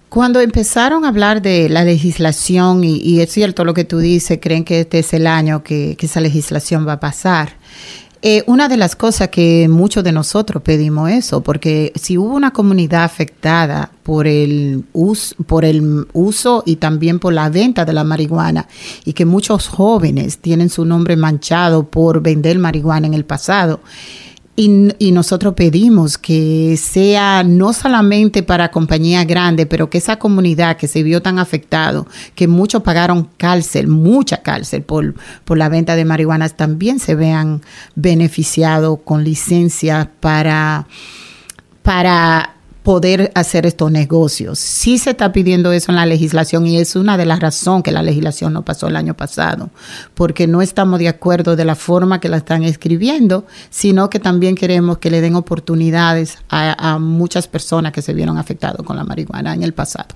Cuando 0.10 0.40
empezaron 0.40 1.04
a 1.04 1.10
hablar 1.10 1.42
de 1.42 1.68
la 1.68 1.84
legislación, 1.84 2.84
y, 2.86 3.20
es 3.20 3.32
cierto 3.32 3.66
lo 3.66 3.74
que 3.74 3.84
tú 3.84 3.98
dices, 3.98 4.40
creen 4.42 4.64
que 4.64 4.82
este 4.82 5.00
es 5.00 5.14
el 5.14 5.28
año 5.28 5.62
que, 5.62 5.98
esa 6.00 6.22
legislación 6.22 6.88
va 6.88 6.94
a 6.94 7.00
pasar. 7.00 7.54
Eh, 8.22 8.44
una 8.48 8.70
de 8.70 8.78
las 8.78 8.96
cosas 8.96 9.28
que 9.28 9.68
muchos 9.68 10.04
de 10.04 10.12
nosotros 10.12 10.64
pedimos 10.64 11.12
eso, 11.12 11.42
porque 11.42 11.92
si 11.96 12.18
hubo 12.18 12.34
una 12.34 12.52
comunidad 12.52 13.04
afectada 13.04 13.92
por 14.04 14.26
el, 14.26 14.86
por 15.48 15.66
el 15.66 16.08
uso 16.14 16.64
y 16.66 16.78
también 16.78 17.20
por 17.20 17.34
la 17.34 17.50
venta 17.50 17.84
de 17.84 17.94
la 17.94 18.04
marihuana, 18.04 18.68
y 19.04 19.14
que 19.14 19.26
muchos 19.26 19.68
jóvenes 19.68 20.38
tienen 20.38 20.70
su 20.70 20.86
nombre 20.86 21.18
manchado 21.18 21.88
por 21.90 22.22
vender 22.22 22.58
marihuana 22.58 23.06
en 23.06 23.16
el 23.16 23.26
pasado, 23.26 23.82
y, 24.58 25.12
nosotros 25.12 25.54
pedimos 25.54 26.18
que 26.18 26.78
sea 26.78 27.44
no 27.44 27.74
solamente 27.74 28.42
para 28.42 28.72
compañías 28.72 29.28
grandes, 29.28 29.66
pero 29.66 29.90
que 29.90 29.98
esa 29.98 30.18
comunidad 30.18 30.78
que 30.78 30.88
se 30.88 31.04
vio 31.04 31.22
tan 31.22 31.40
afectado, 31.40 32.08
que 32.36 32.48
muchos 32.48 32.82
pagaron 32.82 33.28
cárcel, 33.38 33.88
mucha 33.88 34.42
cárcel 34.42 34.84
por, 34.84 35.16
por 35.44 35.58
la 35.58 35.68
venta 35.68 35.98
de 35.98 36.06
marihuanas, 36.06 36.56
también 36.56 37.00
se 37.00 37.16
vean 37.16 37.62
beneficiados 37.96 39.00
con 39.04 39.26
licencias 39.26 40.08
para, 40.22 40.88
para 41.82 42.56
poder 42.86 43.32
hacer 43.34 43.66
estos 43.66 43.92
negocios. 43.92 44.60
Sí 44.60 45.00
se 45.00 45.10
está 45.10 45.34
pidiendo 45.34 45.72
eso 45.72 45.92
en 45.92 45.96
la 45.96 46.06
legislación 46.06 46.68
y 46.68 46.78
es 46.78 46.96
una 46.96 47.18
de 47.18 47.26
las 47.26 47.40
razones 47.40 47.82
que 47.82 47.92
la 47.92 48.04
legislación 48.04 48.54
no 48.54 48.62
pasó 48.62 48.88
el 48.88 48.96
año 48.96 49.16
pasado, 49.16 49.72
porque 50.14 50.46
no 50.46 50.62
estamos 50.62 51.00
de 51.00 51.08
acuerdo 51.08 51.56
de 51.56 51.66
la 51.66 51.74
forma 51.74 52.20
que 52.20 52.30
la 52.30 52.38
están 52.38 52.64
escribiendo, 52.64 53.48
sino 53.72 54.12
que 54.12 54.20
también 54.20 54.54
queremos 54.54 55.00
que 55.00 55.10
le 55.10 55.20
den 55.20 55.36
oportunidades 55.36 56.38
a, 56.48 57.00
muchas 57.00 57.48
personas 57.48 57.92
que 57.92 58.04
se 58.04 58.14
vieron 58.14 58.38
afectadas 58.38 58.78
con 58.86 58.96
la 58.96 59.04
marihuana 59.04 59.56
en 59.56 59.64
el 59.64 59.74
pasado 59.74 60.16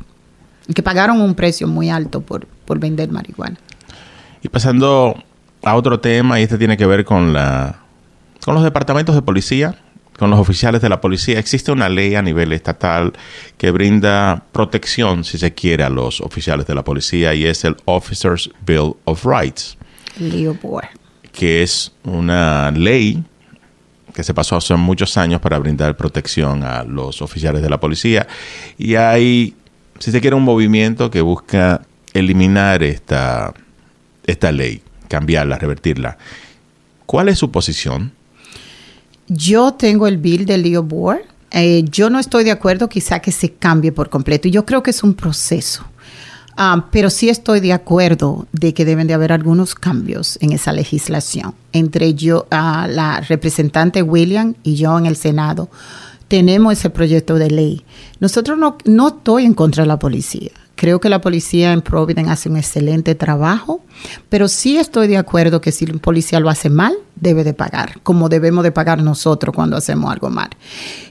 que 0.73 0.83
pagaron 0.83 1.19
un 1.19 1.33
precio 1.33 1.67
muy 1.67 1.89
alto 1.89 2.21
por, 2.21 2.45
por 2.45 2.77
vender 2.77 3.09
marihuana. 3.09 3.57
Y 4.43 4.49
pasando 4.49 5.15
a 5.63 5.75
otro 5.75 5.99
tema, 5.99 6.39
y 6.39 6.43
este 6.43 6.59
tiene 6.59 6.77
que 6.77 6.85
ver 6.85 7.03
con 7.03 7.33
la 7.33 7.79
con 8.45 8.53
los 8.53 8.63
departamentos 8.63 9.15
de 9.15 9.23
policía 9.23 9.75
con 10.19 10.29
los 10.29 10.39
oficiales 10.39 10.81
de 10.81 10.89
la 10.89 10.99
policía. 10.99 11.39
Existe 11.39 11.71
una 11.71 11.87
ley 11.87 12.13
a 12.15 12.21
nivel 12.21 12.51
estatal 12.51 13.13
que 13.57 13.71
brinda 13.71 14.43
protección, 14.51 15.23
si 15.23 15.37
se 15.37 15.53
quiere, 15.53 15.85
a 15.85 15.89
los 15.89 16.19
oficiales 16.19 16.67
de 16.67 16.75
la 16.75 16.83
policía 16.83 17.33
y 17.33 17.45
es 17.45 17.63
el 17.63 17.77
Officers 17.85 18.51
Bill 18.65 18.95
of 19.05 19.25
Rights. 19.25 19.77
Que 21.31 21.63
es 21.63 21.93
una 22.03 22.69
ley 22.71 23.23
que 24.13 24.23
se 24.23 24.33
pasó 24.33 24.57
hace 24.57 24.75
muchos 24.75 25.15
años 25.15 25.39
para 25.39 25.57
brindar 25.57 25.95
protección 25.95 26.63
a 26.63 26.83
los 26.83 27.21
oficiales 27.21 27.61
de 27.61 27.69
la 27.69 27.79
policía. 27.79 28.27
Y 28.77 28.95
hay, 28.95 29.55
si 29.99 30.11
se 30.11 30.19
quiere, 30.19 30.35
un 30.35 30.43
movimiento 30.43 31.09
que 31.09 31.21
busca 31.21 31.81
eliminar 32.13 32.83
esta, 32.83 33.53
esta 34.25 34.51
ley, 34.51 34.81
cambiarla, 35.07 35.57
revertirla. 35.57 36.17
¿Cuál 37.05 37.29
es 37.29 37.37
su 37.37 37.51
posición? 37.51 38.18
Yo 39.29 39.73
tengo 39.73 40.07
el 40.07 40.17
bill 40.17 40.45
de 40.45 40.57
Leo 40.57 40.83
Board. 40.83 41.21
Eh, 41.51 41.85
yo 41.89 42.09
no 42.09 42.19
estoy 42.19 42.43
de 42.43 42.51
acuerdo 42.51 42.89
quizá 42.89 43.19
que 43.19 43.31
se 43.31 43.53
cambie 43.53 43.91
por 43.91 44.09
completo. 44.09 44.47
Yo 44.47 44.65
creo 44.65 44.83
que 44.83 44.91
es 44.91 45.03
un 45.03 45.13
proceso. 45.13 45.85
Ah, 46.57 46.87
pero 46.91 47.09
sí 47.09 47.29
estoy 47.29 47.61
de 47.61 47.71
acuerdo 47.71 48.47
de 48.51 48.73
que 48.73 48.83
deben 48.83 49.07
de 49.07 49.13
haber 49.13 49.31
algunos 49.31 49.75
cambios 49.75 50.37
en 50.41 50.51
esa 50.51 50.73
legislación. 50.73 51.53
Entre 51.71 52.15
yo, 52.15 52.47
uh, 52.51 52.87
la 52.89 53.23
representante 53.27 54.01
William 54.01 54.55
y 54.63 54.75
yo 54.75 54.97
en 54.97 55.05
el 55.05 55.15
Senado 55.15 55.69
tenemos 56.27 56.73
ese 56.73 56.89
proyecto 56.89 57.35
de 57.35 57.49
ley. 57.49 57.83
Nosotros 58.19 58.57
no, 58.57 58.77
no 58.83 59.07
estoy 59.07 59.45
en 59.45 59.53
contra 59.53 59.83
de 59.83 59.87
la 59.87 59.99
policía. 59.99 60.51
Creo 60.79 61.01
que 61.01 61.09
la 61.09 61.19
policía 61.19 61.73
en 61.73 61.81
Providence 61.81 62.31
hace 62.31 62.47
un 62.47 62.55
excelente 62.55 63.13
trabajo, 63.13 63.83
pero 64.29 64.47
sí 64.47 64.77
estoy 64.77 65.09
de 65.09 65.17
acuerdo 65.17 65.59
que 65.59 65.73
si 65.73 65.83
el 65.83 65.99
policía 65.99 66.39
lo 66.39 66.49
hace 66.49 66.69
mal, 66.69 66.93
debe 67.17 67.43
de 67.43 67.53
pagar, 67.53 67.99
como 68.01 68.29
debemos 68.29 68.63
de 68.63 68.71
pagar 68.71 69.03
nosotros 69.03 69.53
cuando 69.53 69.75
hacemos 69.75 70.09
algo 70.09 70.29
mal. 70.29 70.47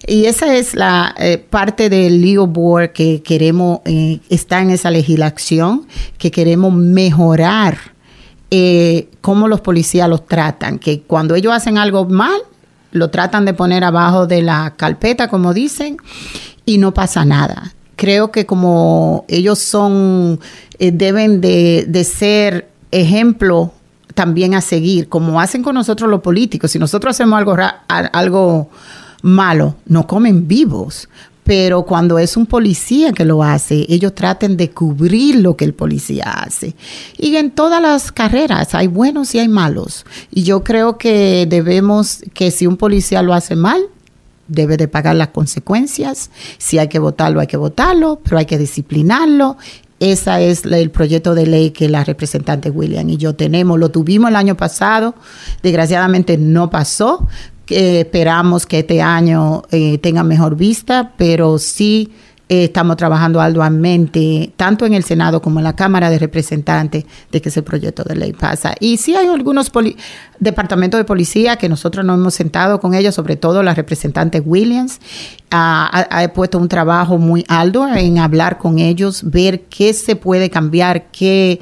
Y 0.07 0.25
esa 0.25 0.57
es 0.57 0.75
la 0.75 1.15
eh, 1.19 1.37
parte 1.37 1.91
del 1.91 2.23
legal 2.23 2.47
board 2.47 2.93
que 2.93 3.23
queremos, 3.23 3.81
eh, 3.85 4.21
está 4.31 4.63
en 4.63 4.71
esa 4.71 4.91
legislación, 4.91 5.87
que 6.17 6.31
queremos 6.31 6.73
mejorar 6.73 7.77
eh, 8.51 9.11
cómo 9.21 9.49
los 9.49 9.61
policías 9.61 10.09
los 10.09 10.25
tratan, 10.25 10.79
que 10.79 11.03
cuando 11.03 11.35
ellos 11.35 11.53
hacen 11.53 11.77
algo 11.77 12.07
mal, 12.07 12.41
lo 12.93 13.11
tratan 13.11 13.45
de 13.45 13.53
poner 13.53 13.85
abajo 13.85 14.27
de 14.27 14.41
la 14.41 14.77
carpeta, 14.79 15.29
como 15.29 15.53
dicen, 15.53 15.99
y 16.65 16.79
no 16.79 16.95
pasa 16.95 17.27
nada 17.27 17.75
creo 17.99 18.31
que 18.31 18.47
como 18.47 19.25
ellos 19.29 19.59
son, 19.59 20.41
eh, 20.79 20.93
deben 20.93 21.41
de, 21.43 22.05
ser 22.05 22.71
ejemplo 22.93 23.73
también 24.15 24.55
a 24.55 24.61
seguir, 24.61 25.09
como 25.09 25.41
hacen 25.41 25.63
con 25.63 25.75
nosotros 25.75 26.09
los 26.09 26.23
políticos. 26.23 26.71
Si 26.71 26.79
nosotros 26.79 27.11
hacemos 27.11 27.37
algo, 27.39 27.57
algo 27.89 28.71
malo, 29.21 29.75
no 29.87 30.07
comen 30.07 30.49
vivos. 30.49 31.09
pero 31.45 31.85
cuando 31.85 32.19
es 32.19 32.37
un 32.37 32.45
policía 32.45 33.13
que 33.13 33.25
lo 33.25 33.43
hace, 33.43 33.87
ellos 33.89 34.15
traten 34.15 34.59
de 34.59 34.71
cubrir 34.71 35.37
lo 35.37 35.57
que 35.57 35.65
el 35.65 35.73
policía 35.73 36.25
hace. 36.25 36.77
Y 37.17 37.37
en 37.37 37.51
todas 37.53 37.81
las 37.81 38.13
carreras 38.13 38.75
hay 38.75 38.87
buenos 38.87 39.35
y 39.35 39.39
hay 39.39 39.49
malos. 39.49 40.05
Y 40.31 40.43
yo 40.43 40.63
creo 40.63 40.99
que 40.99 41.47
debemos, 41.49 42.21
que 42.35 42.51
si 42.51 42.67
un 42.67 42.77
policía 42.77 43.23
lo 43.23 43.33
hace 43.33 43.57
mal, 43.57 43.81
debe 44.49 44.77
de 44.77 44.89
pagar 44.89 45.15
las 45.17 45.29
consecuencias. 45.29 46.31
Si 46.59 46.79
hay 46.79 46.89
que 46.89 46.99
votarlo, 46.99 47.41
hay 47.41 47.47
que 47.47 47.57
votarlo, 47.57 48.21
pero 48.23 48.39
hay 48.39 48.47
que 48.47 48.59
disciplinarlo. 48.59 49.57
Ese 50.01 50.51
es 50.51 50.65
el 50.65 50.91
proyecto 50.91 51.35
de 51.35 51.47
ley 51.47 51.71
que 51.71 51.89
la 51.89 52.05
representante 52.05 52.71
William 52.71 53.09
y 53.09 53.17
yo 53.17 53.35
tenemos. 53.35 53.79
Lo 53.79 53.91
tuvimos 53.91 54.31
el 54.31 54.37
año 54.37 54.57
pasado, 54.57 55.15
desgraciadamente 55.63 56.39
no 56.39 56.71
pasó. 56.71 57.27
esperamos 57.69 58.65
que 58.65 58.79
este 58.79 59.03
año 59.03 59.63
eh, 59.71 59.99
tenga 59.99 60.23
mejor 60.23 60.57
vista, 60.57 61.13
pero 61.19 61.59
sí 61.59 62.13
eh, 62.49 62.65
estamos 62.65 62.97
trabajando 62.97 63.41
arduamente, 63.41 64.53
tanto 64.57 64.87
en 64.87 64.95
el 64.95 65.05
Senado 65.05 65.43
como 65.43 65.61
en 65.61 65.65
la 65.65 65.77
Cámara 65.77 66.09
de 66.09 66.19
Representantes, 66.19 67.05
de 67.31 67.43
que 67.43 67.51
ese 67.51 67.63
proyecto 67.63 68.05
de 68.05 68.17
ley 68.17 68.33
pasa. 68.33 68.75
Y 68.81 68.97
sí 68.97 69.15
hay 69.15 69.27
algunos 69.27 69.71
departamentos 70.39 70.99
de 70.99 71.05
policía 71.05 71.57
que 71.57 71.69
nosotros 71.69 72.07
nos 72.07 72.19
hemos 72.19 72.35
sentado 72.35 72.81
con 72.81 72.95
ellos, 72.95 73.15
sobre 73.15 73.37
todo 73.37 73.63
la 73.63 73.75
representante 73.75 74.41
Williams, 74.41 75.01
ha, 75.51 76.31
puesto 76.35 76.59
un 76.59 76.69
trabajo 76.69 77.19
muy 77.19 77.45
alto 77.49 77.87
en 77.87 78.19
hablar 78.19 78.59
con 78.59 78.79
ellos, 78.79 79.23
ver 79.25 79.63
qué 79.65 79.93
se 79.93 80.17
puede 80.17 80.51
cambiar, 80.51 81.11
qué 81.11 81.61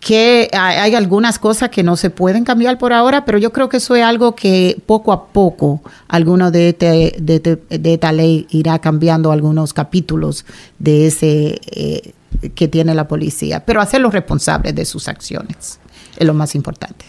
que 0.00 0.48
hay 0.52 0.94
algunas 0.94 1.38
cosas 1.38 1.70
que 1.70 1.82
no 1.82 1.96
se 1.96 2.10
pueden 2.10 2.44
cambiar 2.44 2.78
por 2.78 2.92
ahora, 2.92 3.24
pero 3.24 3.38
yo 3.38 3.52
creo 3.52 3.68
que 3.68 3.78
eso 3.78 3.96
es 3.96 4.04
algo 4.04 4.34
que 4.34 4.80
poco 4.86 5.12
a 5.12 5.26
poco 5.26 5.82
alguno 6.06 6.50
de, 6.50 6.70
este, 6.70 7.16
de, 7.18 7.92
esta 7.92 8.12
ley 8.12 8.46
irá 8.50 8.78
cambiando 8.78 9.32
algunos 9.32 9.72
capítulos 9.72 10.44
de 10.78 11.08
ese 11.08 11.60
eh, 11.72 12.12
que 12.54 12.68
tiene 12.68 12.94
la 12.94 13.08
policía, 13.08 13.64
pero 13.64 13.80
hacerlos 13.80 14.12
responsables 14.12 14.74
de 14.74 14.84
sus 14.84 15.08
acciones 15.08 15.80
es 16.16 16.26
lo 16.26 16.34
más 16.34 16.54
importante. 16.54 17.04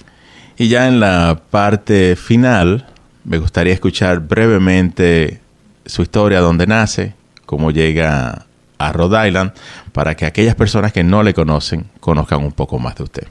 Y 0.57 0.67
ya 0.67 0.87
en 0.87 0.99
la 0.99 1.39
parte 1.49 2.15
final, 2.15 2.87
me 3.23 3.37
gustaría 3.37 3.73
escuchar 3.73 4.19
brevemente 4.19 5.39
su 5.85 6.01
historia, 6.01 6.39
dónde 6.39 6.67
nace, 6.67 7.13
cómo 7.45 7.71
llega 7.71 8.45
a 8.79 8.91
Rhode 8.91 9.27
Island 9.27 9.51
para 9.91 10.15
que 10.15 10.25
aquellas 10.25 10.55
personas 10.55 10.91
que 10.91 11.03
no 11.03 11.21
le 11.21 11.35
conocen 11.35 11.85
conozcan 11.99 12.43
un 12.43 12.53
poco 12.53 12.79
más 12.79 12.95
de 12.95 13.03
usted? 13.03 13.27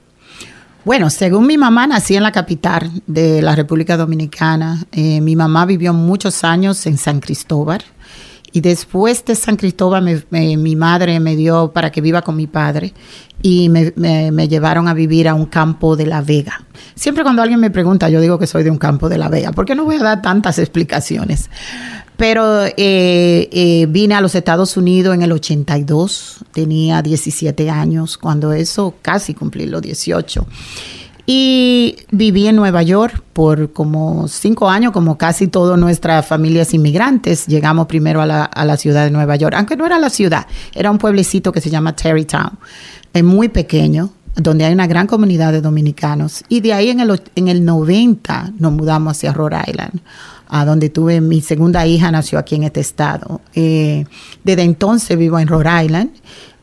Bueno, 0.85 1.11
según 1.11 1.47
mi 1.47 1.59
mamá, 1.59 1.87
nací 1.87 2.17
en 2.17 2.23
la 2.23 2.33
capital 2.33 2.91
de 3.07 3.43
la 3.43 3.55
República 3.55 3.97
Dominicana. 3.97 4.85
Eh, 4.93 5.21
mi 5.21 5.37
mamá 5.37 5.67
vivió 5.67 5.93
muchos 5.93 6.45
años 6.45 6.87
en 6.87 6.97
San 6.97 7.21
Cristóbal. 7.21 7.83
Y 8.53 8.63
después 8.63 9.23
de 9.27 9.35
San 9.35 9.57
Cristóbal, 9.57 10.25
mi 10.31 10.77
madre 10.77 11.21
me 11.21 11.37
dio 11.37 11.73
para 11.73 11.93
que 11.93 12.01
viva 12.01 12.23
con 12.23 12.35
mi 12.37 12.47
padre 12.47 12.95
y 13.43 13.69
me, 13.69 13.93
me, 13.97 14.49
llevaron 14.49 14.89
a 14.89 14.95
vivir 14.95 15.29
a 15.29 15.35
un 15.35 15.45
campo 15.45 15.97
de 15.97 16.07
La 16.07 16.23
Vega. 16.23 16.65
Siempre 16.95 17.23
cuando 17.23 17.43
alguien 17.43 17.61
me 17.61 17.71
pregunta, 17.71 18.09
yo 18.09 18.23
digo 18.23 18.39
que 18.39 18.47
soy 18.47 18.65
de 18.65 18.71
un 18.71 18.79
campo 18.79 19.11
de 19.11 19.19
La 19.19 19.29
Vega, 19.29 19.53
porque 19.53 19.75
no 19.75 19.85
voy 19.85 19.97
a 19.97 20.03
dar 20.03 20.23
tantas 20.23 20.59
explicaciones. 20.59 21.51
Pero 22.19 22.65
eh, 22.65 22.75
eh, 22.77 23.87
vine 23.89 24.17
a 24.17 24.21
los 24.21 24.35
Estados 24.35 24.77
Unidos 24.77 25.15
en 25.15 25.23
el 25.23 25.31
82, 25.31 26.39
tenía 26.53 27.01
17 27.01 27.71
años, 27.71 28.19
cuando 28.19 28.53
eso 28.53 28.97
casi 29.03 29.35
cumplí 29.35 29.67
los 29.67 29.81
18. 29.81 30.45
Y 31.27 31.95
viví 32.11 32.49
en 32.49 32.57
Nueva 32.57 32.83
York 32.83 33.23
por 33.33 33.73
como 33.73 34.27
cinco 34.27 34.69
años, 34.69 34.91
como 34.91 35.17
casi 35.17 35.47
todas 35.47 35.79
nuestras 35.79 36.27
familias 36.27 36.75
inmigrantes. 36.75 37.47
Llegamos 37.47 37.87
primero 37.87 38.21
a 38.21 38.27
la, 38.27 38.45
a 38.45 38.65
la, 38.65 38.77
ciudad 38.77 39.05
de 39.05 39.13
Nueva 39.13 39.37
York, 39.37 39.55
aunque 39.57 39.77
no 39.77 39.87
era 39.87 40.01
la 40.01 40.11
ciudad, 40.11 40.49
era 40.75 40.91
un 40.91 40.99
pueblecito 40.99 41.53
que 41.53 41.61
se 41.61 41.71
llama 41.71 41.95
Terrytown, 41.95 42.59
es 43.13 43.23
muy 43.23 43.49
pequeño, 43.49 44.11
donde 44.39 44.65
hay 44.65 44.73
una 44.73 44.87
gran 44.87 45.07
comunidad 45.07 45.53
de 45.53 45.61
dominicanos. 45.61 46.45
Y 46.49 46.61
de 46.61 46.73
ahí 46.73 46.91
en 46.91 47.01
el, 47.01 47.21
en 47.35 47.49
el 47.49 47.65
90 47.65 48.53
nos 48.59 48.73
mudamos 48.73 49.17
hacia 49.17 49.33
Rhode 49.33 49.59
Island 49.67 50.01
a 50.49 50.65
donde 50.65 50.89
tuve 50.89 51.21
mi 51.21 51.41
segunda 51.41 51.87
hija, 51.87 52.11
nació 52.11 52.39
aquí 52.39 52.55
en 52.55 52.63
este 52.65 52.81
estado. 52.81 53.41
Eh, 53.55 54.07
desde 54.45 54.63
entonces 54.63 55.19
vivo 55.19 55.39
en 55.39 55.49
Rhode 55.49 55.85
Island 55.85 56.11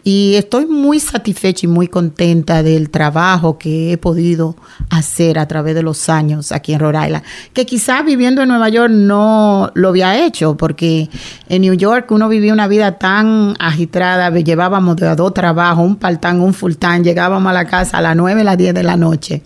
y 0.08 0.36
estoy 0.36 0.68
muy 0.68 1.00
satisfecha 1.00 1.66
y 1.66 1.68
muy 1.68 1.88
contenta 1.88 2.62
del 2.62 2.92
trabajo 2.92 3.58
que 3.58 3.92
he 3.92 3.98
podido 3.98 4.56
hacer 4.92 5.40
a 5.40 5.48
través 5.48 5.74
de 5.74 5.82
los 5.82 6.10
años 6.10 6.52
aquí 6.52 6.74
en 6.74 6.80
Rhode 6.80 7.08
Island, 7.08 7.24
que 7.54 7.66
quizás 7.66 8.06
viviendo 8.06 8.44
en 8.44 8.50
Nueva 8.50 8.70
York 8.70 8.92
no 8.92 9.72
lo 9.74 9.90
había 9.90 10.24
hecho, 10.24 10.56
porque 10.58 11.10
en 11.50 11.64
New 11.64 11.74
York 11.74 12.12
uno 12.12 12.30
vivía 12.30 12.54
una 12.54 12.68
vida 12.68 13.00
tan 13.00 13.56
agitada, 13.58 14.30
llevábamos 14.30 14.96
de 14.98 15.16
dos 15.16 15.34
trabajos, 15.34 15.84
un 15.84 15.96
part-time, 15.96 16.40
un 16.40 16.54
full-time, 16.54 17.02
llegábamos 17.02 17.50
a 17.50 17.54
la 17.54 17.66
casa 17.66 17.98
a 17.98 18.02
las 18.02 18.16
9, 18.16 18.42
a 18.42 18.44
las 18.44 18.58
10 18.60 18.76
de 18.76 18.84
la 18.84 18.98
noche, 18.98 19.42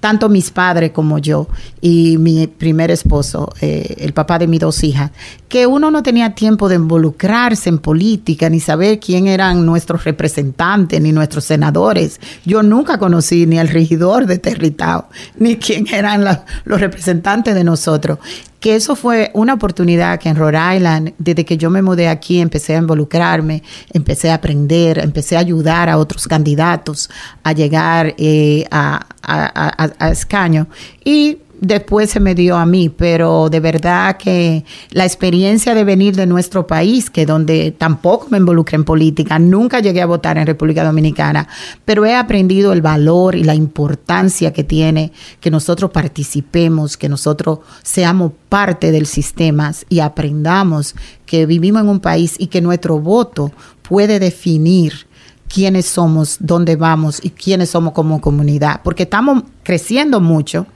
tanto 0.00 0.28
mis 0.28 0.50
padres 0.50 0.90
como 0.90 1.18
yo 1.18 1.46
y 1.80 2.18
mi 2.18 2.48
primer 2.48 2.90
esposo, 2.90 3.52
eh, 3.60 3.94
el 3.98 4.12
papá 4.12 4.40
de 4.40 4.48
mis 4.48 4.58
dos 4.58 4.82
hijas, 4.82 5.12
que 5.48 5.68
uno 5.68 5.92
no 5.92 6.02
tenía 6.02 6.34
tiempo 6.34 6.68
de 6.68 6.74
involucrarse 6.74 7.68
en 7.68 7.78
política 7.78 8.50
ni 8.50 8.58
saber 8.58 8.98
quién 8.98 9.28
eran 9.28 9.64
nuestros 9.64 9.99
representantes 10.04 11.00
ni 11.00 11.12
nuestros 11.12 11.44
senadores. 11.44 12.20
Yo 12.44 12.62
nunca 12.62 12.98
conocí 12.98 13.46
ni 13.46 13.58
al 13.58 13.68
regidor 13.68 14.26
de 14.26 14.38
Territao, 14.38 15.08
ni 15.36 15.56
quién 15.56 15.86
eran 15.92 16.24
los 16.64 16.80
representantes 16.80 17.54
de 17.54 17.64
nosotros. 17.64 18.18
Que 18.60 18.76
eso 18.76 18.94
fue 18.94 19.30
una 19.32 19.54
oportunidad 19.54 20.20
que 20.20 20.28
en 20.28 20.36
Rhode 20.36 20.76
Island, 20.76 21.14
desde 21.16 21.46
que 21.46 21.56
yo 21.56 21.70
me 21.70 21.80
mudé 21.80 22.08
aquí, 22.08 22.40
empecé 22.40 22.74
a 22.74 22.78
involucrarme, 22.78 23.62
empecé 23.92 24.30
a 24.30 24.34
aprender, 24.34 24.98
empecé 24.98 25.36
a 25.36 25.40
ayudar 25.40 25.88
a 25.88 25.96
otros 25.96 26.28
candidatos 26.28 27.08
a 27.42 27.52
llegar 27.52 28.14
eh, 28.18 28.66
a, 28.70 29.06
a 29.22 30.10
escaño. 30.10 30.66
Y 31.04 31.38
después 31.60 32.10
se 32.10 32.20
me 32.20 32.34
dio 32.34 32.56
a 32.56 32.66
mí, 32.66 32.88
pero 32.88 33.48
de 33.50 33.60
verdad 33.60 34.16
que 34.16 34.64
la 34.90 35.04
experiencia 35.04 35.74
de 35.74 35.84
venir 35.84 36.16
de 36.16 36.26
nuestro 36.26 36.66
país, 36.66 37.10
que 37.10 37.26
donde 37.26 37.70
tampoco 37.70 38.28
me 38.30 38.38
involucré 38.38 38.76
en 38.76 38.84
política, 38.84 39.38
nunca 39.38 39.80
llegué 39.80 40.00
a 40.00 40.06
votar 40.06 40.38
en 40.38 40.46
República 40.46 40.84
Dominicana, 40.84 41.46
pero 41.84 42.06
he 42.06 42.14
aprendido 42.14 42.72
el 42.72 42.80
valor 42.80 43.34
y 43.34 43.44
la 43.44 43.54
importancia 43.54 44.52
que 44.52 44.64
tiene 44.64 45.12
que 45.40 45.50
nosotros 45.50 45.90
participemos, 45.90 46.96
que 46.96 47.08
nosotros 47.08 47.60
seamos 47.82 48.32
parte 48.48 48.90
del 48.90 49.06
sistema 49.06 49.72
y 49.88 50.00
aprendamos 50.00 50.94
que 51.26 51.46
vivimos 51.46 51.82
en 51.82 51.88
un 51.88 52.00
país 52.00 52.34
y 52.38 52.46
que 52.46 52.60
nuestro 52.60 52.98
voto 52.98 53.52
puede 53.82 54.18
definir 54.18 55.06
quiénes 55.52 55.86
somos, 55.86 56.38
dónde 56.40 56.76
vamos 56.76 57.20
y 57.22 57.30
quiénes 57.30 57.70
somos 57.70 57.92
como 57.92 58.20
comunidad, 58.20 58.80
porque 58.82 59.02
estamos 59.02 59.42
creciendo 59.62 60.20
mucho 60.20 60.66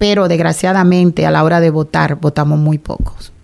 pero 0.00 0.28
desgraciadamente 0.28 1.26
a 1.26 1.30
la 1.30 1.44
hora 1.44 1.60
de 1.60 1.68
votar 1.68 2.14
votamos 2.14 2.58
muy 2.58 2.78
pocos. 2.78 3.34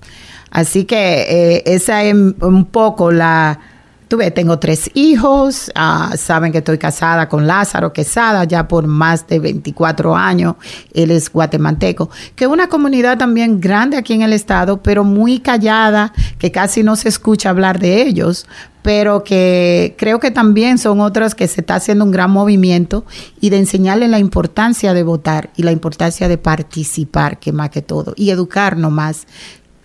Así 0.51 0.87
que 0.87 1.27
eh, 1.29 1.63
esa 1.67 2.03
es 2.03 2.15
un 2.15 2.65
poco 2.73 3.13
la... 3.13 3.61
Tuve, 4.09 4.31
tengo 4.31 4.61
tres 4.61 4.89
hijos, 4.95 5.73
ah, 5.75 6.13
saben 6.17 6.53
que 6.53 6.59
estoy 6.59 6.79
casada 6.79 7.29
con 7.29 7.45
Lázaro 7.45 7.93
Quesada 7.93 8.45
ya 8.45 8.69
por 8.69 8.87
más 8.87 9.27
de 9.27 9.41
24 9.41 10.15
años, 10.15 10.55
él 10.95 11.11
es 11.11 11.33
guatemalteco, 11.33 12.09
que 12.37 12.45
es 12.45 12.51
una 12.51 12.69
comunidad 12.69 13.19
también 13.19 13.61
grande 13.61 13.97
aquí 13.97 14.13
en 14.13 14.23
el 14.23 14.33
estado, 14.33 14.81
pero 14.81 15.03
muy 15.03 15.41
callada, 15.41 16.13
que 16.39 16.53
casi 16.53 16.85
no 16.85 16.95
se 16.95 17.09
escucha 17.09 17.51
hablar 17.51 17.81
de 17.81 18.03
ellos, 18.03 18.47
pero 18.83 19.25
que 19.25 19.97
creo 19.99 20.21
que 20.21 20.31
también 20.31 20.79
son 20.79 21.01
otras 21.01 21.35
que 21.35 21.49
se 21.49 21.63
está 21.63 21.75
haciendo 21.75 22.05
un 22.05 22.13
gran 22.13 22.31
movimiento 22.31 23.05
y 23.41 23.51
de 23.51 23.59
enseñarle 23.59 24.07
la 24.07 24.21
importancia 24.21 24.95
de 24.95 25.03
votar 25.03 25.51
y 25.57 25.65
la 25.65 25.73
importancia 25.73 26.29
de 26.29 26.39
participar, 26.39 27.41
que 27.41 27.51
más 27.51 27.71
que 27.71 27.83
todo, 27.83 28.15
y 28.15 28.31
educarnos 28.31 28.93
más 28.93 29.27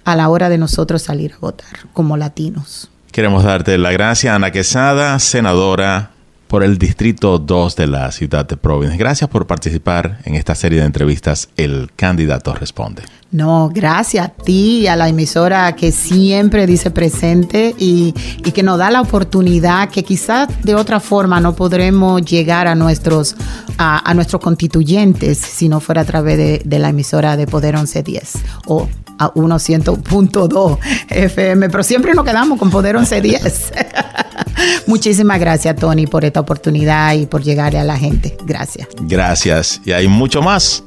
a 0.03 0.15
la 0.15 0.29
hora 0.29 0.47
de 0.49 0.59
nosotros 0.59 1.01
salir 1.01 1.33
a 1.33 1.39
votar 1.39 1.87
como 1.93 2.17
latinos. 2.17 2.90
Queremos 3.11 3.43
darte 3.43 3.77
la 3.77 3.91
gracia, 3.91 4.35
Ana 4.35 4.51
Quesada, 4.51 5.19
senadora 5.19 6.11
por 6.51 6.65
el 6.65 6.77
Distrito 6.77 7.39
2 7.39 7.77
de 7.77 7.87
la 7.87 8.11
ciudad 8.11 8.45
de 8.45 8.57
Providence. 8.57 8.97
Gracias 8.97 9.29
por 9.29 9.47
participar 9.47 10.19
en 10.25 10.35
esta 10.35 10.53
serie 10.53 10.81
de 10.81 10.85
entrevistas 10.85 11.47
El 11.55 11.89
Candidato 11.95 12.53
Responde. 12.53 13.03
No, 13.31 13.71
gracias 13.73 14.25
a 14.25 14.29
ti 14.31 14.79
y 14.79 14.87
a 14.87 14.97
la 14.97 15.07
emisora 15.07 15.73
que 15.77 15.93
siempre 15.93 16.67
dice 16.67 16.91
presente 16.91 17.73
y, 17.77 18.11
que 18.53 18.63
nos 18.63 18.77
da 18.77 18.91
la 18.91 18.99
oportunidad 18.99 19.87
que 19.87 20.03
quizás 20.03 20.49
de 20.61 20.75
otra 20.75 20.99
forma 20.99 21.39
no 21.39 21.55
podremos 21.55 22.21
llegar 22.25 22.67
a 22.67 22.75
nuestros, 22.75 23.37
a, 23.77 24.13
nuestros 24.13 24.41
constituyentes 24.41 25.37
si 25.37 25.69
no 25.69 25.79
fuera 25.79 26.01
a 26.01 26.05
través 26.05 26.37
de, 26.37 26.61
de 26.65 26.79
la 26.79 26.89
emisora 26.89 27.37
de 27.37 27.47
Poder 27.47 27.75
1110 27.75 28.33
o 28.65 28.89
a 29.19 29.31
100.2 29.33 30.77
FM, 31.07 31.69
pero 31.69 31.83
siempre 31.83 32.13
nos 32.13 32.25
quedamos 32.25 32.59
con 32.59 32.69
Poder 32.69 32.97
1110. 32.97 33.71
Muchísimas 34.87 35.39
gracias, 35.39 35.75
Tony, 35.75 36.07
por 36.07 36.25
esta 36.25 36.39
oportunidad 36.39 37.13
y 37.13 37.25
por 37.25 37.43
llegarle 37.43 37.79
a 37.79 37.83
la 37.83 37.97
gente. 37.97 38.37
Gracias. 38.45 38.87
Gracias. 39.01 39.81
Y 39.85 39.91
hay 39.91 40.07
mucho 40.07 40.41
más 40.41 40.83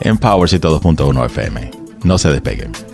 en 0.00 0.18
Powers 0.18 0.52
y 0.52 0.58
2.1 0.58 1.26
FM. 1.26 1.70
No 2.04 2.18
se 2.18 2.30
despeguen. 2.30 2.87